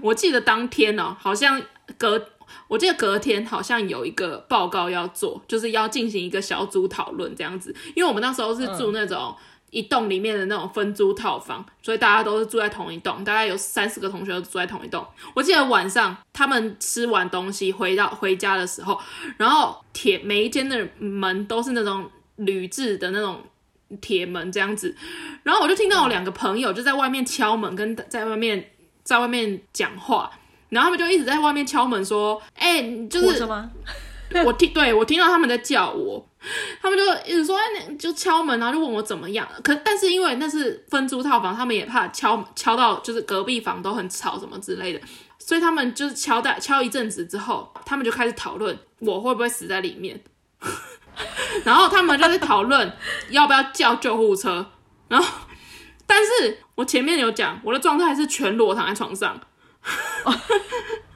[0.01, 1.61] 我记得当天哦，好像
[1.97, 2.29] 隔
[2.69, 9.35] 我记得隔天好像有一个报告要做，就是要进行一个小组讨论这样子，因为我们那时候是住那种。
[9.71, 15.07] 嗯一栋里面的那种分租套房，所以大家都是住在同一栋，大概有三四个同学都住在同一栋。
[15.35, 18.99] 我记得晚上他们吃完东西回到回家的时候，
[19.37, 23.43] 然后铁每一间的门都是那种铝制的那种
[24.01, 24.97] 铁门这样子，
[25.43, 28.71] 然后我就听到我两个朋友就在外面敲门，跟在外面
[29.03, 30.31] 在外面讲话，
[30.71, 33.47] 然后他们就一直在外面敲门说：“哎、欸，就是
[34.47, 36.27] 我听对我听到他们在叫我。”
[36.81, 39.47] 他们就一直说，哎，就敲门然后，就问我怎么样。
[39.63, 45.01] 可但是因为那是分租套房，他们也怕敲敲到就是隔壁房都很吵什么之类的，
[45.39, 50.21] 所以他们就是敲打敲一阵子之后，他们就开始讨论我会不会死在里面。
[51.65, 52.97] 然后他们就在讨论
[53.31, 54.65] 要不要叫救护车。
[55.09, 55.27] 然后，
[56.07, 59.41] 但是我前面有讲，我的状态是全裸躺在床上。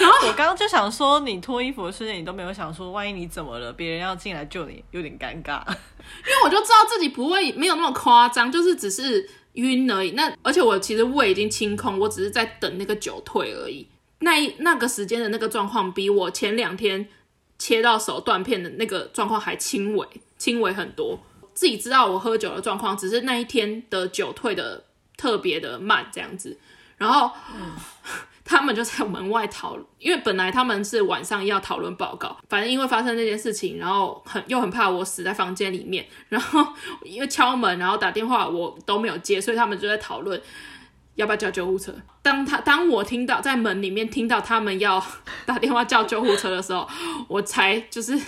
[0.00, 5.60] 然后我刚刚就想说，你脱衣服的瞬间，你都没有想说，万一你怎么了，别人要进来救你，有点尴尬。
[5.68, 10.12] 因为我就知道自己不会没有那么夸张，就是只是晕而已。
[10.12, 13.86] 那而且我其实胃已经清空，我只是在等那个酒退而已。
[14.20, 17.06] 那那个时间的那个状况，比我前两天
[17.58, 20.06] 切到手断片的那个状况还轻微，
[20.38, 21.20] 轻微很多。
[21.52, 24.82] 自己知道我喝酒的状况，只是那一天的酒退的
[25.18, 26.58] 特别的慢，这样子。
[26.96, 27.30] 然后。
[27.54, 27.72] 嗯
[28.44, 36.66] 他们就在门外讨，因为本来他们是晚上要讨论报告，反正因为发生这件事情，然后很又很怕我死在房间里面，然后
[37.04, 40.40] 因为敲门，然后打电话我都没有接，所以他们就在讨论
[41.14, 41.94] 要不要叫救护车。
[42.22, 45.02] 当他当我听到在门里面听到他们要
[45.46, 46.88] 打电话叫救护车的时候，
[47.28, 48.18] 我才就是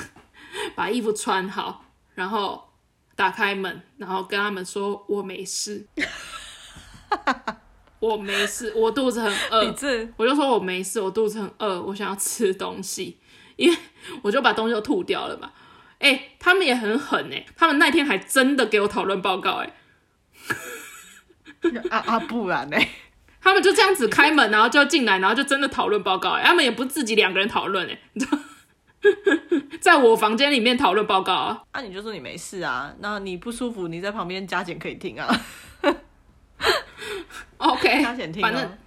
[0.75, 2.69] 把衣服穿好，然后
[3.17, 5.87] 打开门，然后跟他们说我没事。
[8.03, 9.73] 我没事，我肚子很饿。
[10.17, 13.17] 我就说我没事，我肚子很饿，我想要吃东西，
[13.55, 13.79] 因为
[14.23, 15.53] 我就把东西都吐掉了嘛。
[16.01, 19.73] 哎、欸，他们也很狠哎，他们那天还真的给我讨论报告哎。
[21.91, 22.77] 啊啊，不然呢？
[23.41, 26.43] 他们就这样子开门，然后就进来，然后就真的讨论报告哎。
[26.43, 28.39] 他们也不自己两个人讨论哎，你知道，
[29.81, 31.63] 在我房间里面讨论报告啊。
[31.71, 35.29] 啊，你就说你没事啊，那你不舒服，你在旁边加减可以听啊。
[37.83, 38.79] OK，哦、反正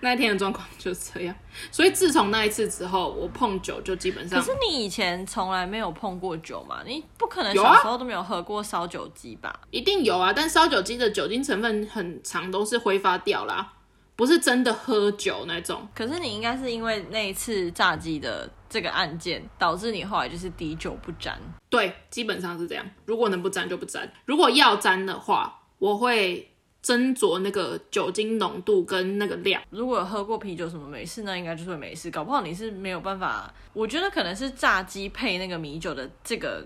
[0.00, 1.34] 那一天的状况就是这样，
[1.72, 4.38] 所以自从那一次之后，我碰酒就基本上。
[4.38, 6.82] 可是你以前从来没有碰过酒嘛？
[6.84, 9.58] 你不可能小时候都没有喝过烧酒鸡吧？
[9.70, 13.72] 一定有啊，但烧酒鸡的酒精成分很长都是挥发掉啦，
[14.14, 15.88] 不是真的喝酒那种。
[15.94, 21.40] 可是你应该是因为那一次炸鸡的这个案件，导致你后来就是滴酒不沾。
[21.70, 22.84] 对，基本上是这样。
[23.06, 26.50] 如果能不沾就不沾，如果要沾的话，我会。
[26.86, 29.60] 斟酌那个酒精浓度跟那个量。
[29.70, 32.08] 如果有喝过啤酒什么没事，那应该就是会没事。
[32.12, 33.52] 搞不好你是没有办法。
[33.72, 36.64] 我觉得可能是炸鸡配那个米酒的这个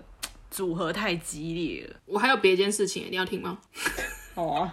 [0.51, 1.95] 组合太激烈了。
[2.05, 3.57] 我还有别件事情，你要听吗？
[4.35, 4.69] 哦，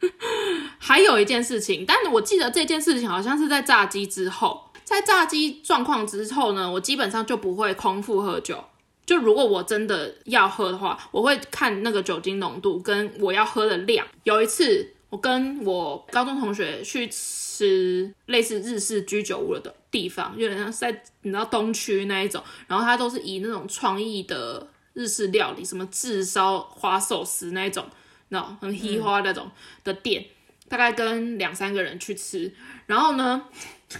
[0.80, 8.64] 还有一件事情，但是我记得这件事情好像是在炸鸡之后，在炸鸡状况之后呢，我基本上就不会空腹喝酒。
[9.08, 14.06] 就如果我真的要喝的话，我会看那个酒精浓度跟我要喝的量。
[14.24, 27.86] 有一次，我跟我高中同学去吃类似日式居酒屋的地方，有点像在你知道东区那一种，然后它都是以那种创意的日式料理，什么炙烧花寿司那一种，
[28.28, 29.50] 那种很嘻花那种
[29.84, 30.26] 的店，
[30.68, 32.52] 大概跟两三个人去吃，
[32.84, 33.44] 然后呢，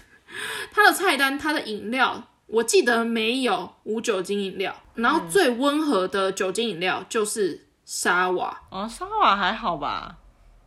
[0.70, 2.27] 它的菜单，它的饮料。
[2.48, 8.62] 我记得没有无酒精饮料，然后最温和的酒精饮料就是沙瓦。
[8.70, 10.16] 哦，沙瓦还好吧？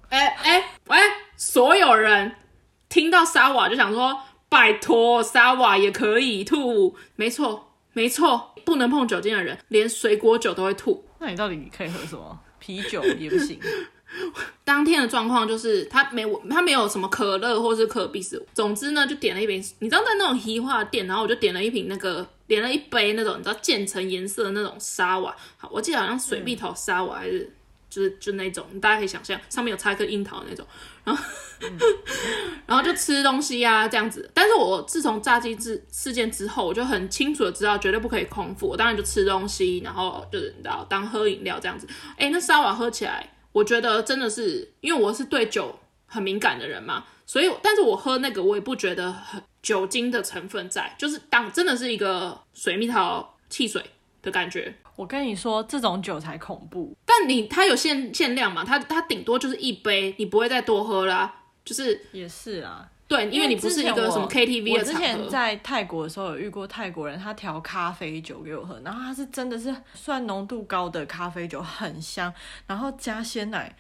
[0.10, 0.98] 哎哎喂，
[1.36, 2.36] 所有人
[2.88, 6.96] 听到沙瓦就想说，拜托，沙瓦也可以吐。
[7.16, 11.06] 没错，没错，不能碰酒精的人，连水果酒都会吐。
[11.20, 12.40] 那你到底可以喝什么？
[12.60, 13.60] 啤酒也不行。
[14.66, 27.50] 当天的状况就是他没他没有什么可乐或是可比斯，总之呢就点了一瓶，你知道在那种嘻化店，然后我就点了一瓶那个，点了一杯那种你知道渐层颜色的那种沙瓦，好，我记得好像水蜜桃沙瓦还是、
[27.90, 30.66] 就是就那种，大家可以想象上面有插一颗樱桃那种，
[31.06, 31.24] 然后、
[32.68, 43.30] 然后就吃东西啊这样子，但是我自从炸鸡之事件之后，我就很清楚的知道绝对不可以空腹，我当然就吃东西，然后就是你知道当喝饮料这样子，哎、那沙瓦喝起来。
[43.52, 53.84] 我觉得真的是，因为我是对酒很敏感的人嘛，所以，但是我喝那个我也不觉得很酒精的成分在，就是当真的是一个水蜜桃汽水
[54.22, 54.74] 的感觉。
[54.96, 56.96] 我跟你说，这种酒才恐怖。
[57.06, 61.44] 但你它有限限量嘛，它它顶多就是一杯，你不会再多喝啦。
[61.64, 62.91] 就是也是啊。
[63.12, 65.02] 对，因为你不是一个什么 KTV 的场合。
[65.02, 72.34] 我之前在泰国的时候有遇过泰国人，他调咖啡酒给我喝，然后他是真的是算浓度高的咖啡酒，很香，
[72.68, 73.76] 然后加鲜奶，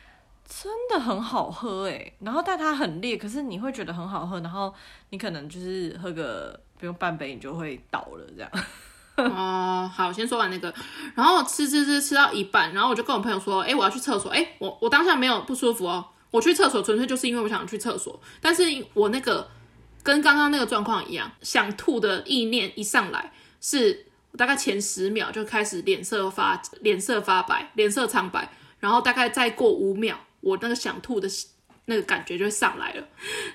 [0.46, 2.13] 真的很好喝诶。
[2.20, 4.74] 然后但它很烈，可是你会觉得很好喝，然后
[5.12, 8.52] 你可能就是喝个不用半杯，你就会倒了这样。
[9.15, 10.74] 哦，好，先说完那个，
[11.15, 16.06] 然后吃吃吃吃到一半，然后我就跟我朋友说，哎，我要去厕所，哎，我我当下没有不舒服哦。
[16.32, 18.63] 我去厕所纯粹就是因为我想去厕所，但是
[18.94, 19.50] 我那个
[20.02, 31.28] 跟刚刚那个状况一样，想吐的意念一上来，是大概前十秒就开始脸色发脸色发白，脸色苍白，然后大概再过五秒，我那个想吐的
[31.86, 33.08] 那个感觉就上来了，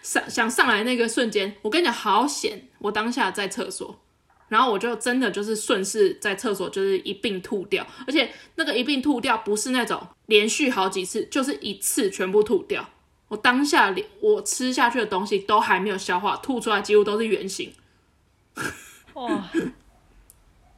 [0.03, 3.99] 想想上来那个瞬间，我跟你讲好险，我当下在厕所。
[4.49, 12.89] 然后我就真的就是顺势在厕所就是一并吐掉，而且那个一并吐掉不是那种连续好几次，就是一次全部吐掉。
[13.29, 17.73] 我当下连我吃下去的东西都还没有消化，吐出来几乎都是圆形。
[19.15, 19.51] 哇！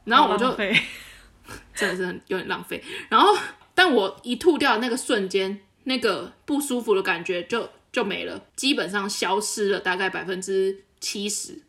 [0.05, 0.51] 然后我就
[1.75, 2.83] 真的是很有点浪费。
[3.07, 3.37] 然后，
[3.75, 11.61] 但我一吐掉的那个瞬间，那个不舒服的感觉就就没了，基本上消失了，大概百分之七十。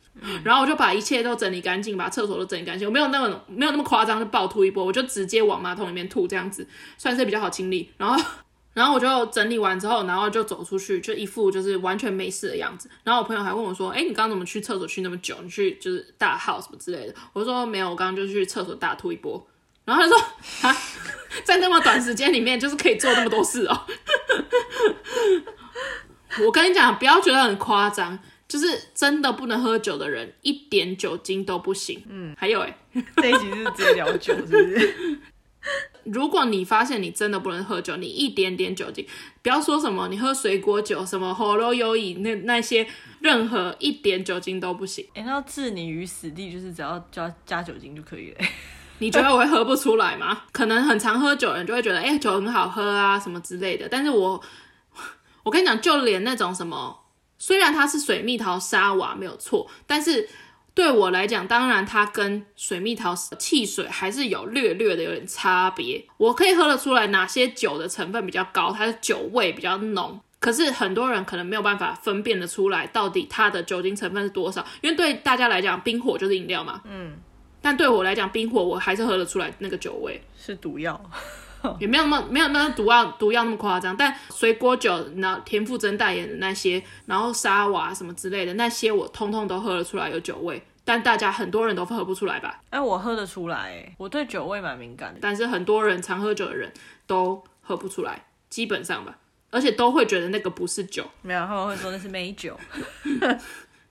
[0.44, 2.86] 然后我就把一切都整理干净，把厕所都整理干净。
[2.86, 6.66] 我没有那么没有那么夸张，就暴吐一波，我就直接往马桶里面吐，这样子
[6.98, 7.90] 算是比较好清理。
[7.96, 8.22] 然后
[8.74, 12.88] 然后我就整理完之后，然后就走出去，就一副就是完全没事的样子。
[13.02, 15.36] 然后我朋友还问我说：“哎，你刚刚怎么去厕所去那么久？
[15.42, 19.44] 你去就是大号什么之类的？”我说：“没有，我刚刚就去厕所大吐一波。”
[19.84, 20.16] 然后他说
[20.68, 20.76] ：“啊，
[21.42, 23.86] 在那么短时间里面，就是可以做那么多事哦。
[26.46, 28.16] ”我跟你讲，不要觉得很夸张，
[28.51, 32.03] 就是真的不能喝酒的人，一点酒精都不行。
[32.09, 32.76] 嗯，还有哎，
[33.22, 35.18] 这一集是直接聊酒，是不是？
[36.05, 39.07] 如果你发现你真的不能喝酒，你一点点酒精，
[39.42, 42.84] 不要说什么你喝水果酒，什么喉咙有瘾，那那些
[43.20, 45.07] 任何一点酒精都不行。
[45.14, 48.38] 哎、欸，那要置你于死地，就是只要加加酒精就可以了。
[48.98, 50.42] 你觉得我会喝不出来吗？
[50.51, 53.88] 可能很常喝酒的人就会觉得，哎、欸，酒很好喝啊，什么之类的。
[53.88, 54.42] 但是我
[55.42, 56.99] 我跟你讲，就连那种什么，
[57.41, 60.28] 虽然它是水蜜桃沙瓦没有错，但是。
[60.72, 66.03] 对我来讲，当然它跟水蜜桃汽水还是有略略的有点差别。
[66.16, 70.18] 我可以喝得出来哪些酒的成分比较高，它的酒味比较浓。
[70.38, 74.64] 可是很多人可能没有办法分辨得出来，到底它的酒精成分是多少。
[74.80, 76.80] 因为对大家来讲，冰火就是饮料嘛。
[76.84, 77.18] 嗯。
[77.61, 80.99] 但对我来讲，冰火我还是喝得出来那个酒味是毒药，
[81.78, 83.96] 也没有那么没有那么毒药毒药那么夸张。
[83.96, 90.62] 但水果酒，然后田馥甄代言的那些，然后沙瓦什么之类的那些，我通通都喝得出来有酒味。
[90.82, 92.61] 但大家很多人都喝不出来吧？
[92.70, 95.20] 哎、欸，我喝得出来，我对酒味蛮敏感的。
[95.22, 96.72] 但是很多人常喝酒的人
[97.06, 99.16] 都喝不出来，基本上吧，
[99.50, 101.08] 而且都会觉得那个不是酒。
[101.22, 102.58] 没有，他们会说那是美酒。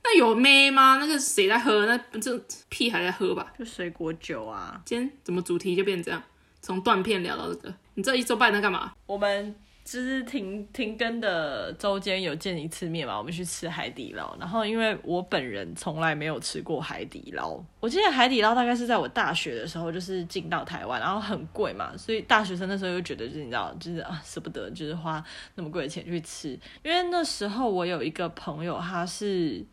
[0.02, 0.98] 那有梅吗？
[1.00, 1.86] 那个谁在喝？
[1.86, 2.38] 那这
[2.70, 3.54] 屁还在喝吧？
[3.58, 4.82] 就水果酒啊。
[4.84, 6.22] 今天怎么主题就变成这样？
[6.62, 8.94] 从断片聊到这个，你这一周半在干嘛？
[9.06, 9.56] 我们。
[9.86, 14.38] 就是停停更的周间有见一次面嘛，我们去吃海底捞。
[14.40, 25.24] 然后因为我本人从来没有吃过海底捞，我记得海底捞大概是在我大学的时候就是进到台湾，然后很贵嘛，所以大学生那时候又觉得就是你知道，就是啊舍不得就是花
[25.56, 26.50] 那么贵的钱去吃。
[26.84, 29.66] 因为那时候我有一个朋友，他是。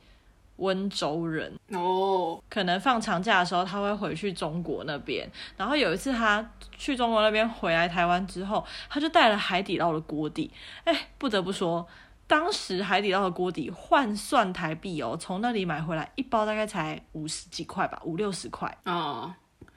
[0.56, 2.40] 温州人哦，oh.
[2.48, 10.50] 可能放长假的时候他会回去中国那边，然后有一次他去中国那边回来台湾之后，他就带了海底捞的锅底，
[10.84, 11.86] 哎，不得不说，
[12.26, 19.34] 当时海底捞的锅底换算台币哦，从那里买回来一包大概才五十几块吧，五六十块哦。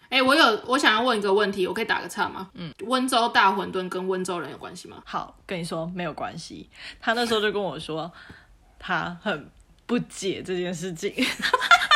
[0.09, 0.27] 哎、oh.
[0.27, 2.49] 欸，我有我想要问一个问题，我可以打个岔吗？
[2.53, 5.03] 嗯，温州大馄饨跟温州人有关系吗？
[5.05, 6.69] 好，跟你说没有关系。
[7.01, 8.09] 他那时候就跟我说，
[8.79, 9.51] 他很。
[9.89, 11.11] 不解这件事情，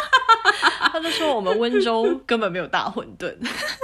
[0.91, 3.32] 他就说我们温州根本没有大馄饨。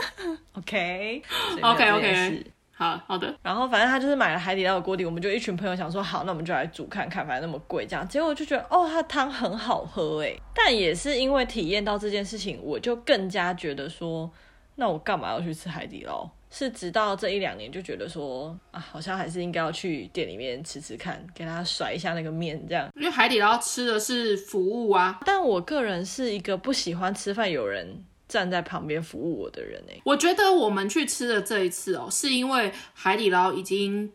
[0.58, 1.22] OK
[1.62, 3.32] OK OK，好好的。
[3.44, 8.06] 然后反正他就是买了海底捞的锅底，我们就一群朋友想说好，那我们就来煮看看，反正那么贵这样。
[8.08, 10.36] 结果就觉得哦，它汤很好喝哎。
[10.56, 14.28] 但也是因为体验到这件事情，我就更加觉得说，
[14.74, 16.28] 那我干嘛要去吃海底捞？
[16.52, 22.90] 是直到这一两年就觉得说啊，好像还是应该要去店里面吃吃看，给他甩一下那个面这样。
[22.96, 30.02] 因为海底捞吃的是服务啊，但我个人是一个不喜欢吃饭有人站在旁边服务我的人哎。
[30.04, 34.12] 我觉得我们去吃的这一次哦，是因为海底捞已经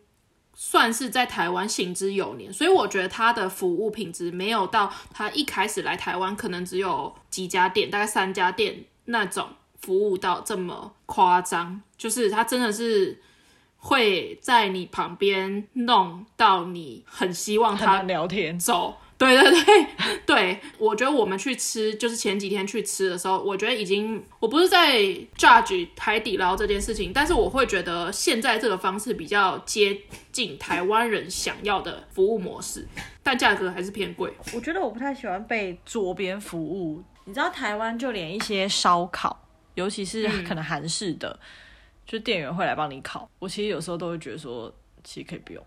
[0.53, 9.47] 算是在台湾行之有年，所以我觉得它的服务品质没有到他一开始来台湾可能只有几家店，大概三家店那种。
[9.85, 13.21] 服务到这么夸张，就是他真的是
[13.77, 18.95] 会在你旁边弄到你很希望他聊天走。
[19.17, 19.87] 对对对
[20.25, 24.99] 对，我觉得我们去吃，就是前几天去吃的时候，我觉得已经，我不是在
[25.37, 29.97] judge 海底捞这件事情，但是我会觉得现在这个方式比较接
[30.33, 32.85] 近台湾人想要的服务模式，
[33.23, 34.33] 但价格还是偏贵。
[34.53, 39.44] 我觉得我不太喜欢被桌边服务，你知道台湾就连一些烧烤。
[39.75, 41.39] 尤其是可能韩式的，嗯、
[42.05, 43.29] 就店员会来帮你烤。
[43.39, 44.73] 我其实有时候都会觉得说，
[45.03, 45.63] 其实可以不用，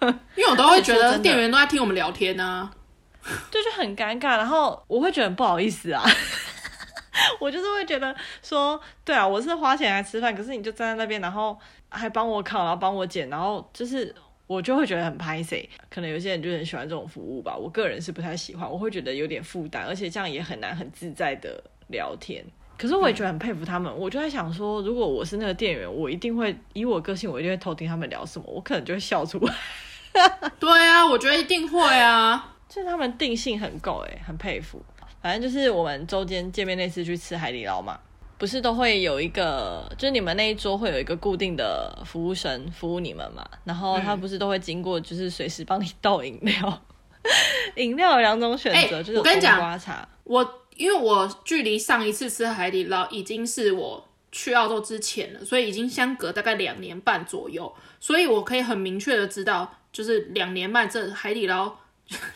[0.36, 2.74] 因为我都会觉得店员都在听我们聊天呢、啊，
[3.50, 4.36] 对，就很尴尬。
[4.36, 6.02] 然后我会觉得很不好意思啊，
[7.40, 11.58] 我就是会觉得说，对啊，我是花钱来吃饭，可是你就站在那边，然后
[11.88, 14.14] 还帮我烤，然后帮我剪，然后就是
[14.46, 15.66] 我就会觉得很拍谢。
[15.88, 22.44] 可能有些人就很喜欢这种服务吧，我个人是不太喜欢，我会觉得有点负担，而且这样也很难很自在的聊天。
[22.76, 29.54] 可是我也觉得很佩服他们，嗯、我就在想说，如果我是那个店员，我一定会以我个性，我一定会偷听他们聊什么，我可能就会笑出来。
[30.58, 34.82] 对啊，我觉得一定会啊，就是他们定性很够，哎，很佩服。
[35.22, 37.98] 反正就是我们周间见面那次去吃海底捞嘛，
[38.36, 46.82] 不是都会有一个，就是你们那一桌会有一个固定的服务生服务你们嘛，然后他不是都会经过，就是随时帮你倒饮料，
[47.76, 50.60] 饮料有两种选择，就是冬瓜茶，我。
[50.76, 61.76] 因为我距离上一次吃海底捞已经是我去澳洲之前了，所以已经相隔大概两年半左右，所以我可以很明确的知道，就是两年半这海底捞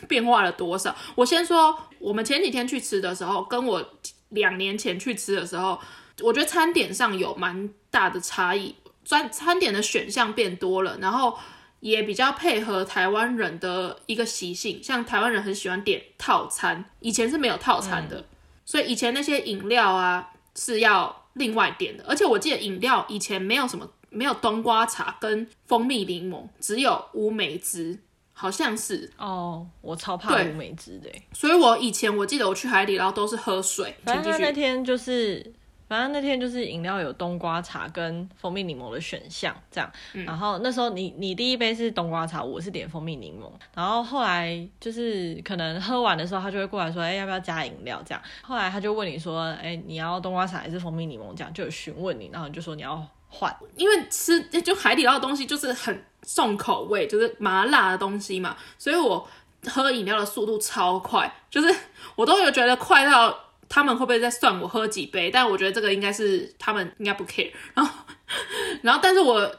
[0.07, 0.95] 变化了多少。
[1.15, 3.93] 我先说，我们前几天去吃的时候，跟我
[4.29, 5.79] 两年前去吃的时候，
[6.21, 11.37] 我觉得餐点上有蛮大的差异，餐餐点的选项变多了，然后
[11.79, 18.25] 也比较配合台湾人的一个习性，像台湾人很喜欢点套餐，以前是没有套餐的，嗯、
[18.65, 21.15] 所以以前那些饮料啊是要。
[21.33, 27.97] 另外点的，而且我记得饮料以前没有什么，没有冬瓜茶跟蜂蜜柠檬，只有乌梅汁，
[28.33, 29.65] 好像是哦。
[29.79, 33.95] 我超怕乌梅汁的，所以我以前我记得我去海底捞都是喝水。
[34.03, 35.53] 反正那天就是。
[35.89, 39.91] 反正那天就是饮料有冬瓜茶跟蜂蜜柠檬的选项，这样。
[40.13, 43.49] 嗯、然后那时候你你第一杯是冬瓜茶，我是点蜂蜜柠檬。
[43.73, 47.99] 然后后来就是可能喝完的时候，他就会过来说，哎，要不要加饮料？
[48.05, 48.21] 这样。
[48.43, 51.33] 后来他就问你说，哎，你要冬瓜茶还是蜂蜜柠檬？
[51.35, 59.27] 这样就有询问你，然后你就说你要换，因为吃就海底捞的东西就是很重口味，就是麻辣的东西嘛，所以我
[59.65, 61.75] 喝饮料的速度超快，就是
[62.15, 63.35] 我都有觉得快到。
[63.69, 65.29] 他们会不会在算我喝几杯？
[65.29, 67.51] 但我觉得这个应该是他们应该不 care。
[67.75, 68.03] 然后，
[68.81, 69.55] 然后，但是我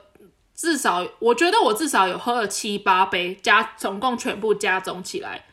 [0.54, 5.44] 至少我觉得我至少有喝了七八杯，加总共全部加总起来。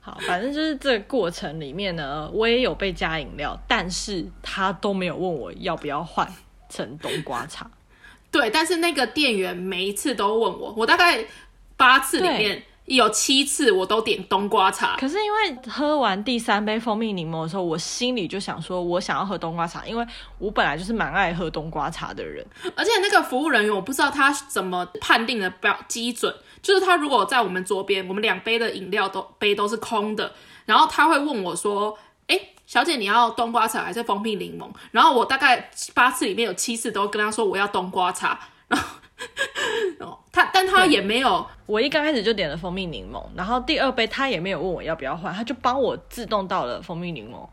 [0.00, 6.30] 好，反正就是这个过程里面呢，我也有被加饮料，但是他都没有问我要不要换
[6.68, 7.70] 成冬瓜茶。
[8.30, 11.24] 对，但是那个店员每一次都问我，我大概
[11.76, 12.64] 八次里面。
[12.96, 20.06] 有七次我都点冬瓜茶，可是因为喝完第三杯蜂蜜柠檬的时候，我心里就想说，我想要喝冬瓜茶，因为
[20.38, 22.44] 我本来就是蛮爱喝冬瓜茶的人。
[22.74, 30.32] 而且那个服务人员，我不知道他怎么判定的标基准，就是他如果在我们桌边，我们两杯的饮料都杯都是空的，
[30.64, 38.86] 然后他会问我说：“哎，小姐，你要冬瓜茶还是蜂蜜柠檬？”然后我大概八次里面有七次都跟他说我要冬瓜茶，然后。
[40.00, 47.46] 哦，他但他也没有，我一刚开始就点了蜂蜜柠檬，然后第二杯他也没有问我要不要换，他就帮我自动倒了蜂蜜柠檬，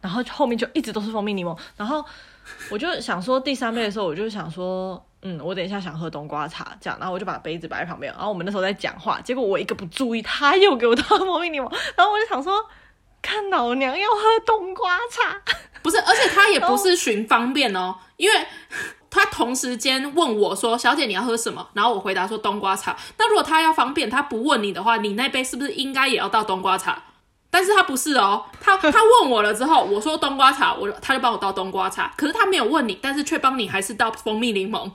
[0.00, 2.04] 然后后面就一直都是蜂蜜柠檬，然后
[2.70, 12.52] 我就想说第三杯的时候，我就想说，嗯，我等一下想喝冬瓜茶，这样，然后我就把杯子摆在旁边，然后我们那时候在讲话，结果我一个不注意，他又给我倒 蜂蜜柠檬，然后我就想说，
[13.22, 15.40] 看老娘要喝冬瓜茶，
[15.82, 18.46] 不是，而且他也不是寻方便哦，因为。
[19.14, 27.02] 他同时间问我说：“小姐，你要喝什么？”然后我回答说：“冬瓜茶。”那如果他要方便，他不问你的话，你那杯是不是应该也要倒冬瓜茶？
[27.50, 28.90] 但是他不是哦，他他
[29.20, 32.10] 问我了之后，我说冬瓜茶，我他就帮我倒冬瓜茶。
[32.16, 34.90] 可是他没有问你，但是却帮你还是倒蜂蜜柠檬。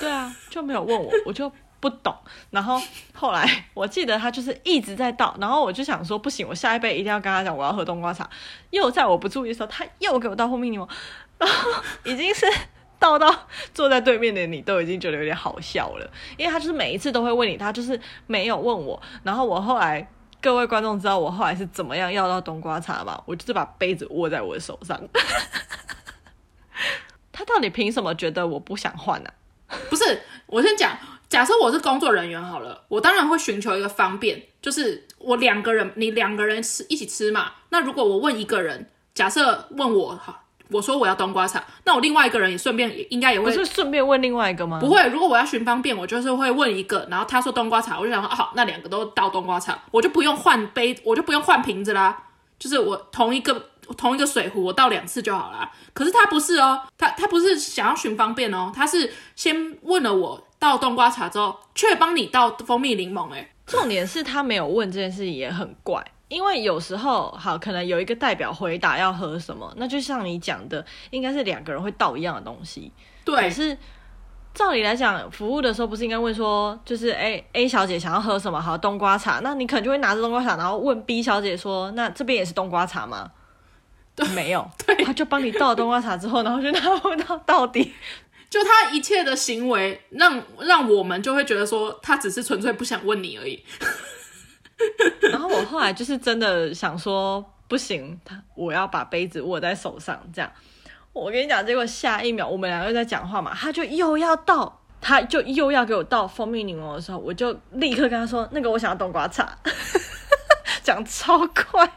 [0.00, 2.12] 对啊，就没有问我，我就不懂。
[2.50, 2.82] 然后
[3.14, 8.28] 后来我记得他就是一直在倒，然后我就想说不行，我下一杯一定要跟他讲我要喝冬瓜茶。
[8.70, 10.88] 又在我不注意的时候，他又给我倒蜂蜜柠檬，
[11.38, 11.70] 然后
[12.02, 12.44] 已经是。
[13.00, 19.00] 倒到坐在对面的你都已经觉得有点好笑了，因为他就是每一次都会问你，他就是没有问我。
[19.24, 20.06] 然后我后来，
[20.40, 23.20] 各位观众知道我后来是怎么样要到冬瓜茶吗？
[23.24, 25.00] 我就是把杯子握在我的手上。
[27.32, 29.30] 他到底凭什么觉得我不想换呢？
[29.88, 30.96] 不是，我先讲，
[31.26, 37.52] 假设我是工作人员好了，我当然会寻求一个方便，就是我两个人，你两个人吃一起吃嘛。
[37.70, 40.44] 那如果我问一个人，假设问我哈。
[40.70, 44.78] 我说我要冬瓜茶，那我另外一个人也顺便也应该也会，不是顺便问另外一个吗？
[44.80, 52.16] 不会，如果我要寻方便，我就是会问一个，然后他说冬瓜茶，我就想说好，那两个都倒冬瓜茶，我就不用换杯，我就不用换瓶子啦，
[52.58, 55.70] 就是我同一个同一个水壶，我倒两次就好啦。
[55.92, 66.04] 可是他不是哦，他他不是想要寻方便哦，他是先问了我倒冬瓜茶之后，却帮你倒蜂蜜柠檬，诶，重点是他没有问这件事也很怪。
[66.30, 72.92] 因为有时候好，可能有一个代表回答要喝什么，那就像你讲的，应该是两个人会倒一样的东西。
[73.24, 73.34] 对。
[73.42, 73.76] 可是
[74.54, 78.60] 照理来讲，服务的时候不是应该问说，就是 A A 小姐想要喝什么？
[78.60, 79.40] 好，冬瓜茶。
[79.42, 83.32] 那你可能就会拿着冬瓜茶，然后问 B 小姐说，那这边也是冬瓜茶吗？
[84.14, 84.70] 对，没有。
[84.86, 85.04] 对。
[85.04, 87.92] 他就帮你倒冬瓜茶之后，然后就拿不到到底。
[88.48, 93.62] 就他一切的行为，让让我们就会觉得说，他只是纯粹不想问你而已。
[95.30, 100.50] 然后我后来就是真的想说，不行，他我要把杯子握在手上，这样。
[101.12, 109.58] 我跟你讲，结果下一秒我们两个又在讲话嘛，他就又要倒，他就又要给我倒蜂蜜柠檬的时候，我就立刻跟他说，那个我想要冬瓜茶，
[110.82, 111.90] 讲超快。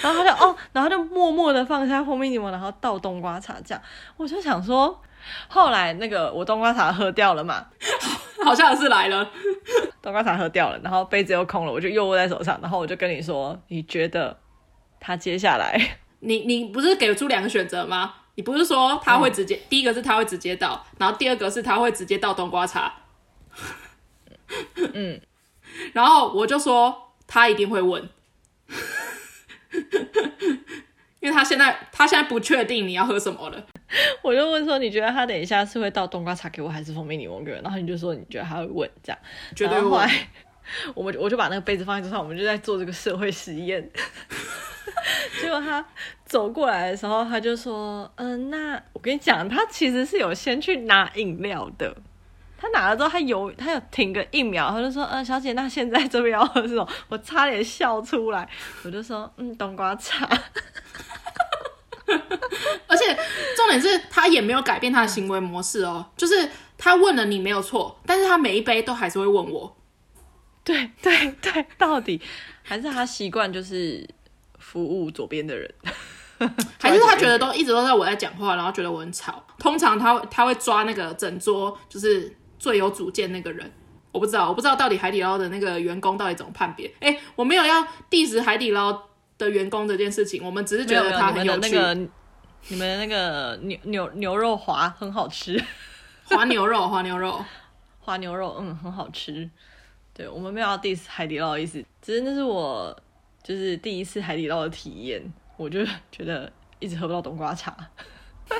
[0.00, 3.82] 然后他就哦，然后就默默的放下蜂蜜柠檬，然后倒冬瓜茶，这样。
[4.16, 5.00] 我就想说，
[5.48, 7.66] 后来那个我冬瓜茶喝掉了嘛。
[8.44, 9.26] 好像是来了，
[10.04, 14.38] 冬瓜茶喝掉了，然后杯子又空了，我就又握在手上，然后我就跟你说，你觉得
[15.00, 18.16] 他接下来， 你你不是给出两个选择吗？
[18.34, 22.92] 你不是说他会直接，嗯、第一个是他会直接倒，然后第二个是他会直接倒冬瓜茶。
[24.92, 25.18] 嗯，
[25.94, 28.06] 然后我就说他一定会问，
[31.24, 33.66] 因为他现在他现在不确定你要喝什么了。
[34.22, 37.58] 我就问说，你觉得他等一下是会倒冬瓜茶给我，还是蜂蜜柠檬给我？
[37.62, 39.18] 然后你就说你觉得他会问这样，
[39.56, 40.06] 绝对会。
[40.94, 43.90] 我们我就把那个杯子放在桌上，我们就在做这个社会实验。
[45.40, 45.82] 结果他
[46.26, 51.96] 走过来的时候，他就说：“嗯、呃，那我跟你讲，他其实是有先去拿饮料的。
[52.56, 58.48] 他拿了之后，他有他有停个一秒，他就说：‘嗯、呃，小姐，那现在这边要喝什么？’我差点笑出来。
[58.84, 60.28] 我就说：‘嗯，冬瓜茶。’
[62.86, 63.16] 而且
[63.56, 69.76] 重点是他也没有改变他的行为模式哦，就是他问了你没有错，但是他每一杯都还是会问我。
[70.62, 72.20] 对对对，到底
[72.62, 74.08] 还是他习惯就是。”
[74.64, 75.72] 服务左边的人，
[76.80, 79.44] 还是他觉得都一直都在我在讲话，然后觉得我很吵。
[79.58, 83.70] 通常他他会抓那个整桌就是最有主见那个人。
[84.10, 86.88] 我不知道，我不知道到底海底捞的那个员工到底怎么判别。
[87.00, 88.90] 哎、欸，我没有要 diss 海底捞
[89.38, 91.70] 的员工这件事情，我们只是觉得他很有趣。
[91.70, 91.94] 你们的那个，
[92.68, 95.62] 你们的那个牛牛牛肉滑很好吃，
[96.24, 97.44] 滑牛肉滑牛肉
[98.00, 99.48] 滑牛肉，嗯，很好吃。
[100.12, 102.96] 对，我们没有要 diss 海底捞的意思，只是那是我。
[103.42, 105.22] 就是第一次海底捞的体验，
[105.58, 107.76] 我就觉得一直喝不到冬瓜茶。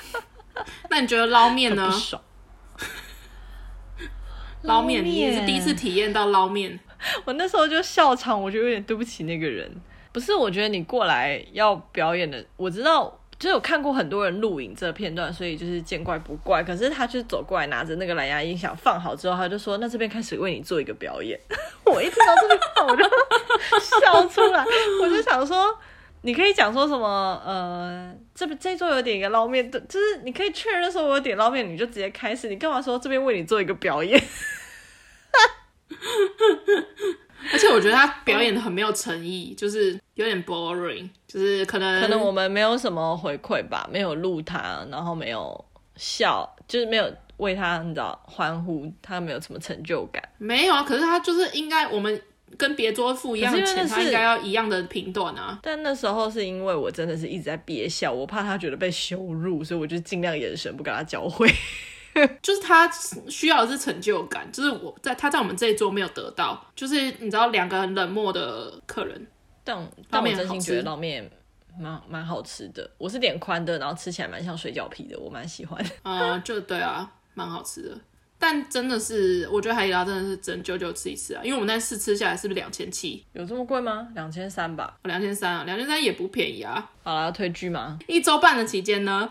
[0.90, 1.90] 那你觉得捞面呢？
[1.90, 2.22] 爽。
[4.60, 6.78] 捞面，你也是第一次体验到捞面。
[7.24, 9.74] 我那时候就笑场，我就有点对不起那个人。
[10.14, 13.20] 不是，我觉得你过来要表演的，我知道。
[13.36, 16.62] 就有看过很多人录影这个片段，所以就是见怪不怪。
[16.62, 21.38] 可是他就走过来，拿着那个蓝牙音响放好之后，他就说：“那这边开始为你做一个表演。”
[21.84, 23.02] 我一听到这句话，我就
[23.80, 24.64] 笑出来。
[25.02, 25.76] 我就想说，
[26.22, 27.42] 你可以讲说什么？
[27.44, 32.48] 呃，这边这桌有点一个捞面的，就是你可以确认说我有点捞面，你就直接开始。
[32.48, 34.18] 你干嘛说这边为你做一个表演？
[37.52, 45.64] 而且我觉得他表演的很没有诚意，就是有点 boring，就是可能可能我们没有什么回馈吧，没有录他，然后没有
[45.96, 50.22] 笑，就是没有为他你知道欢呼，他没有什么成就感。
[50.38, 52.20] 没有啊，可是他就是应该我们
[52.56, 55.58] 跟别桌付一样的钱，他应该要一样的评断啊。
[55.62, 61.52] 但那时候是因为我真的是一直在憋笑，我怕他觉得被羞辱，所以我就尽量眼神不跟他交汇。
[62.42, 62.90] 就是他
[63.28, 69.26] 需要的是成就感，就是我在他在我们这一桌没有得到，就是你知道两个很冷漠的客人，
[69.64, 69.76] 但
[70.08, 71.28] 但我真心觉得捞面
[71.78, 75.84] 蛮蛮好吃的，我是点宽的，然后吃起来蛮像水饺皮的，我蛮喜欢。
[76.02, 77.98] 啊、呃，就对啊，蛮好吃的，
[78.38, 83.24] 但真的是我觉得海底捞真的是真久久吃一次啊，因为我们那次吃下来是不是两千七？
[83.32, 84.06] 有这么贵吗？
[84.14, 86.90] 两千三吧，两千三啊，两千三也不便宜啊。
[87.02, 87.98] 好了，要推剧吗？
[88.06, 89.28] 一周半的期间呢？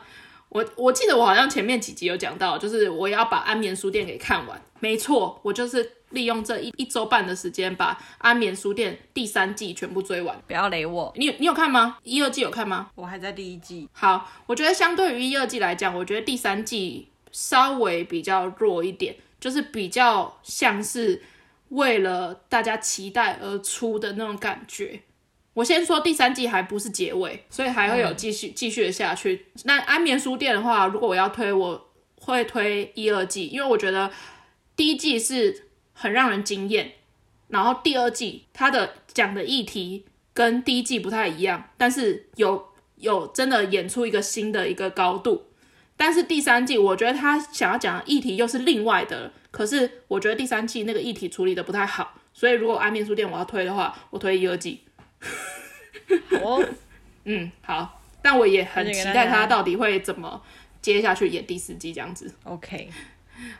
[0.53, 4.61] 我我记得我好像前面几集有讲到，就是我要把安眠书店给看完。
[4.79, 10.39] 没错，我就是利用这一一周半的时间把安眠书店第三季全部追完。
[10.45, 11.97] 不要雷我，你你有看吗？
[12.03, 12.91] 一二季有看吗？
[12.95, 13.89] 我还在第一季。
[13.93, 21.21] 好，我觉得相对于一二季来讲，我觉得第三季稍微比较弱一点，就是比较像是
[21.69, 25.01] 为了大家期待而出的那种感觉。
[25.53, 29.45] 我先说第三季还不是结尾，所以还会有继续继续的下去。
[29.65, 34.11] 那安眠书店的话，如果我要推，我会推一二季，因为我觉得
[34.75, 36.93] 第一季是很让人惊艳，
[37.49, 45.45] 然后第二季它的讲的议题跟第一季不太一样，但是有有真的演出一个新的一个高度。
[45.95, 54.81] 但是第三季我觉得他想要讲的议题又是另外的，可是我觉得第三季那个议题处理的不太好，所以如果安眠书店我要推的话，我推一二季。
[56.29, 56.65] 好哦，
[57.25, 60.41] 嗯，好，但我也很期待他到底会怎么
[60.81, 62.33] 接下去演第四季这样子。
[62.43, 62.89] OK，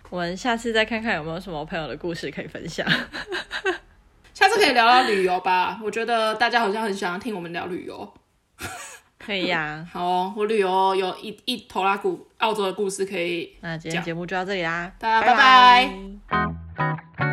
[0.10, 2.86] 我们下次再看看有没有什么朋友的故事可以分享。
[4.34, 8.14] 下次可以聊聊旅游吧，我觉得大家好像很喜欢听我们聊旅游。
[9.18, 13.56] 可以呀，好哦，我旅游有一一头拉古澳洲的故事可以。
[13.62, 15.90] 那今天节目就到这里啦，大家拜拜。
[16.28, 17.33] 拜拜。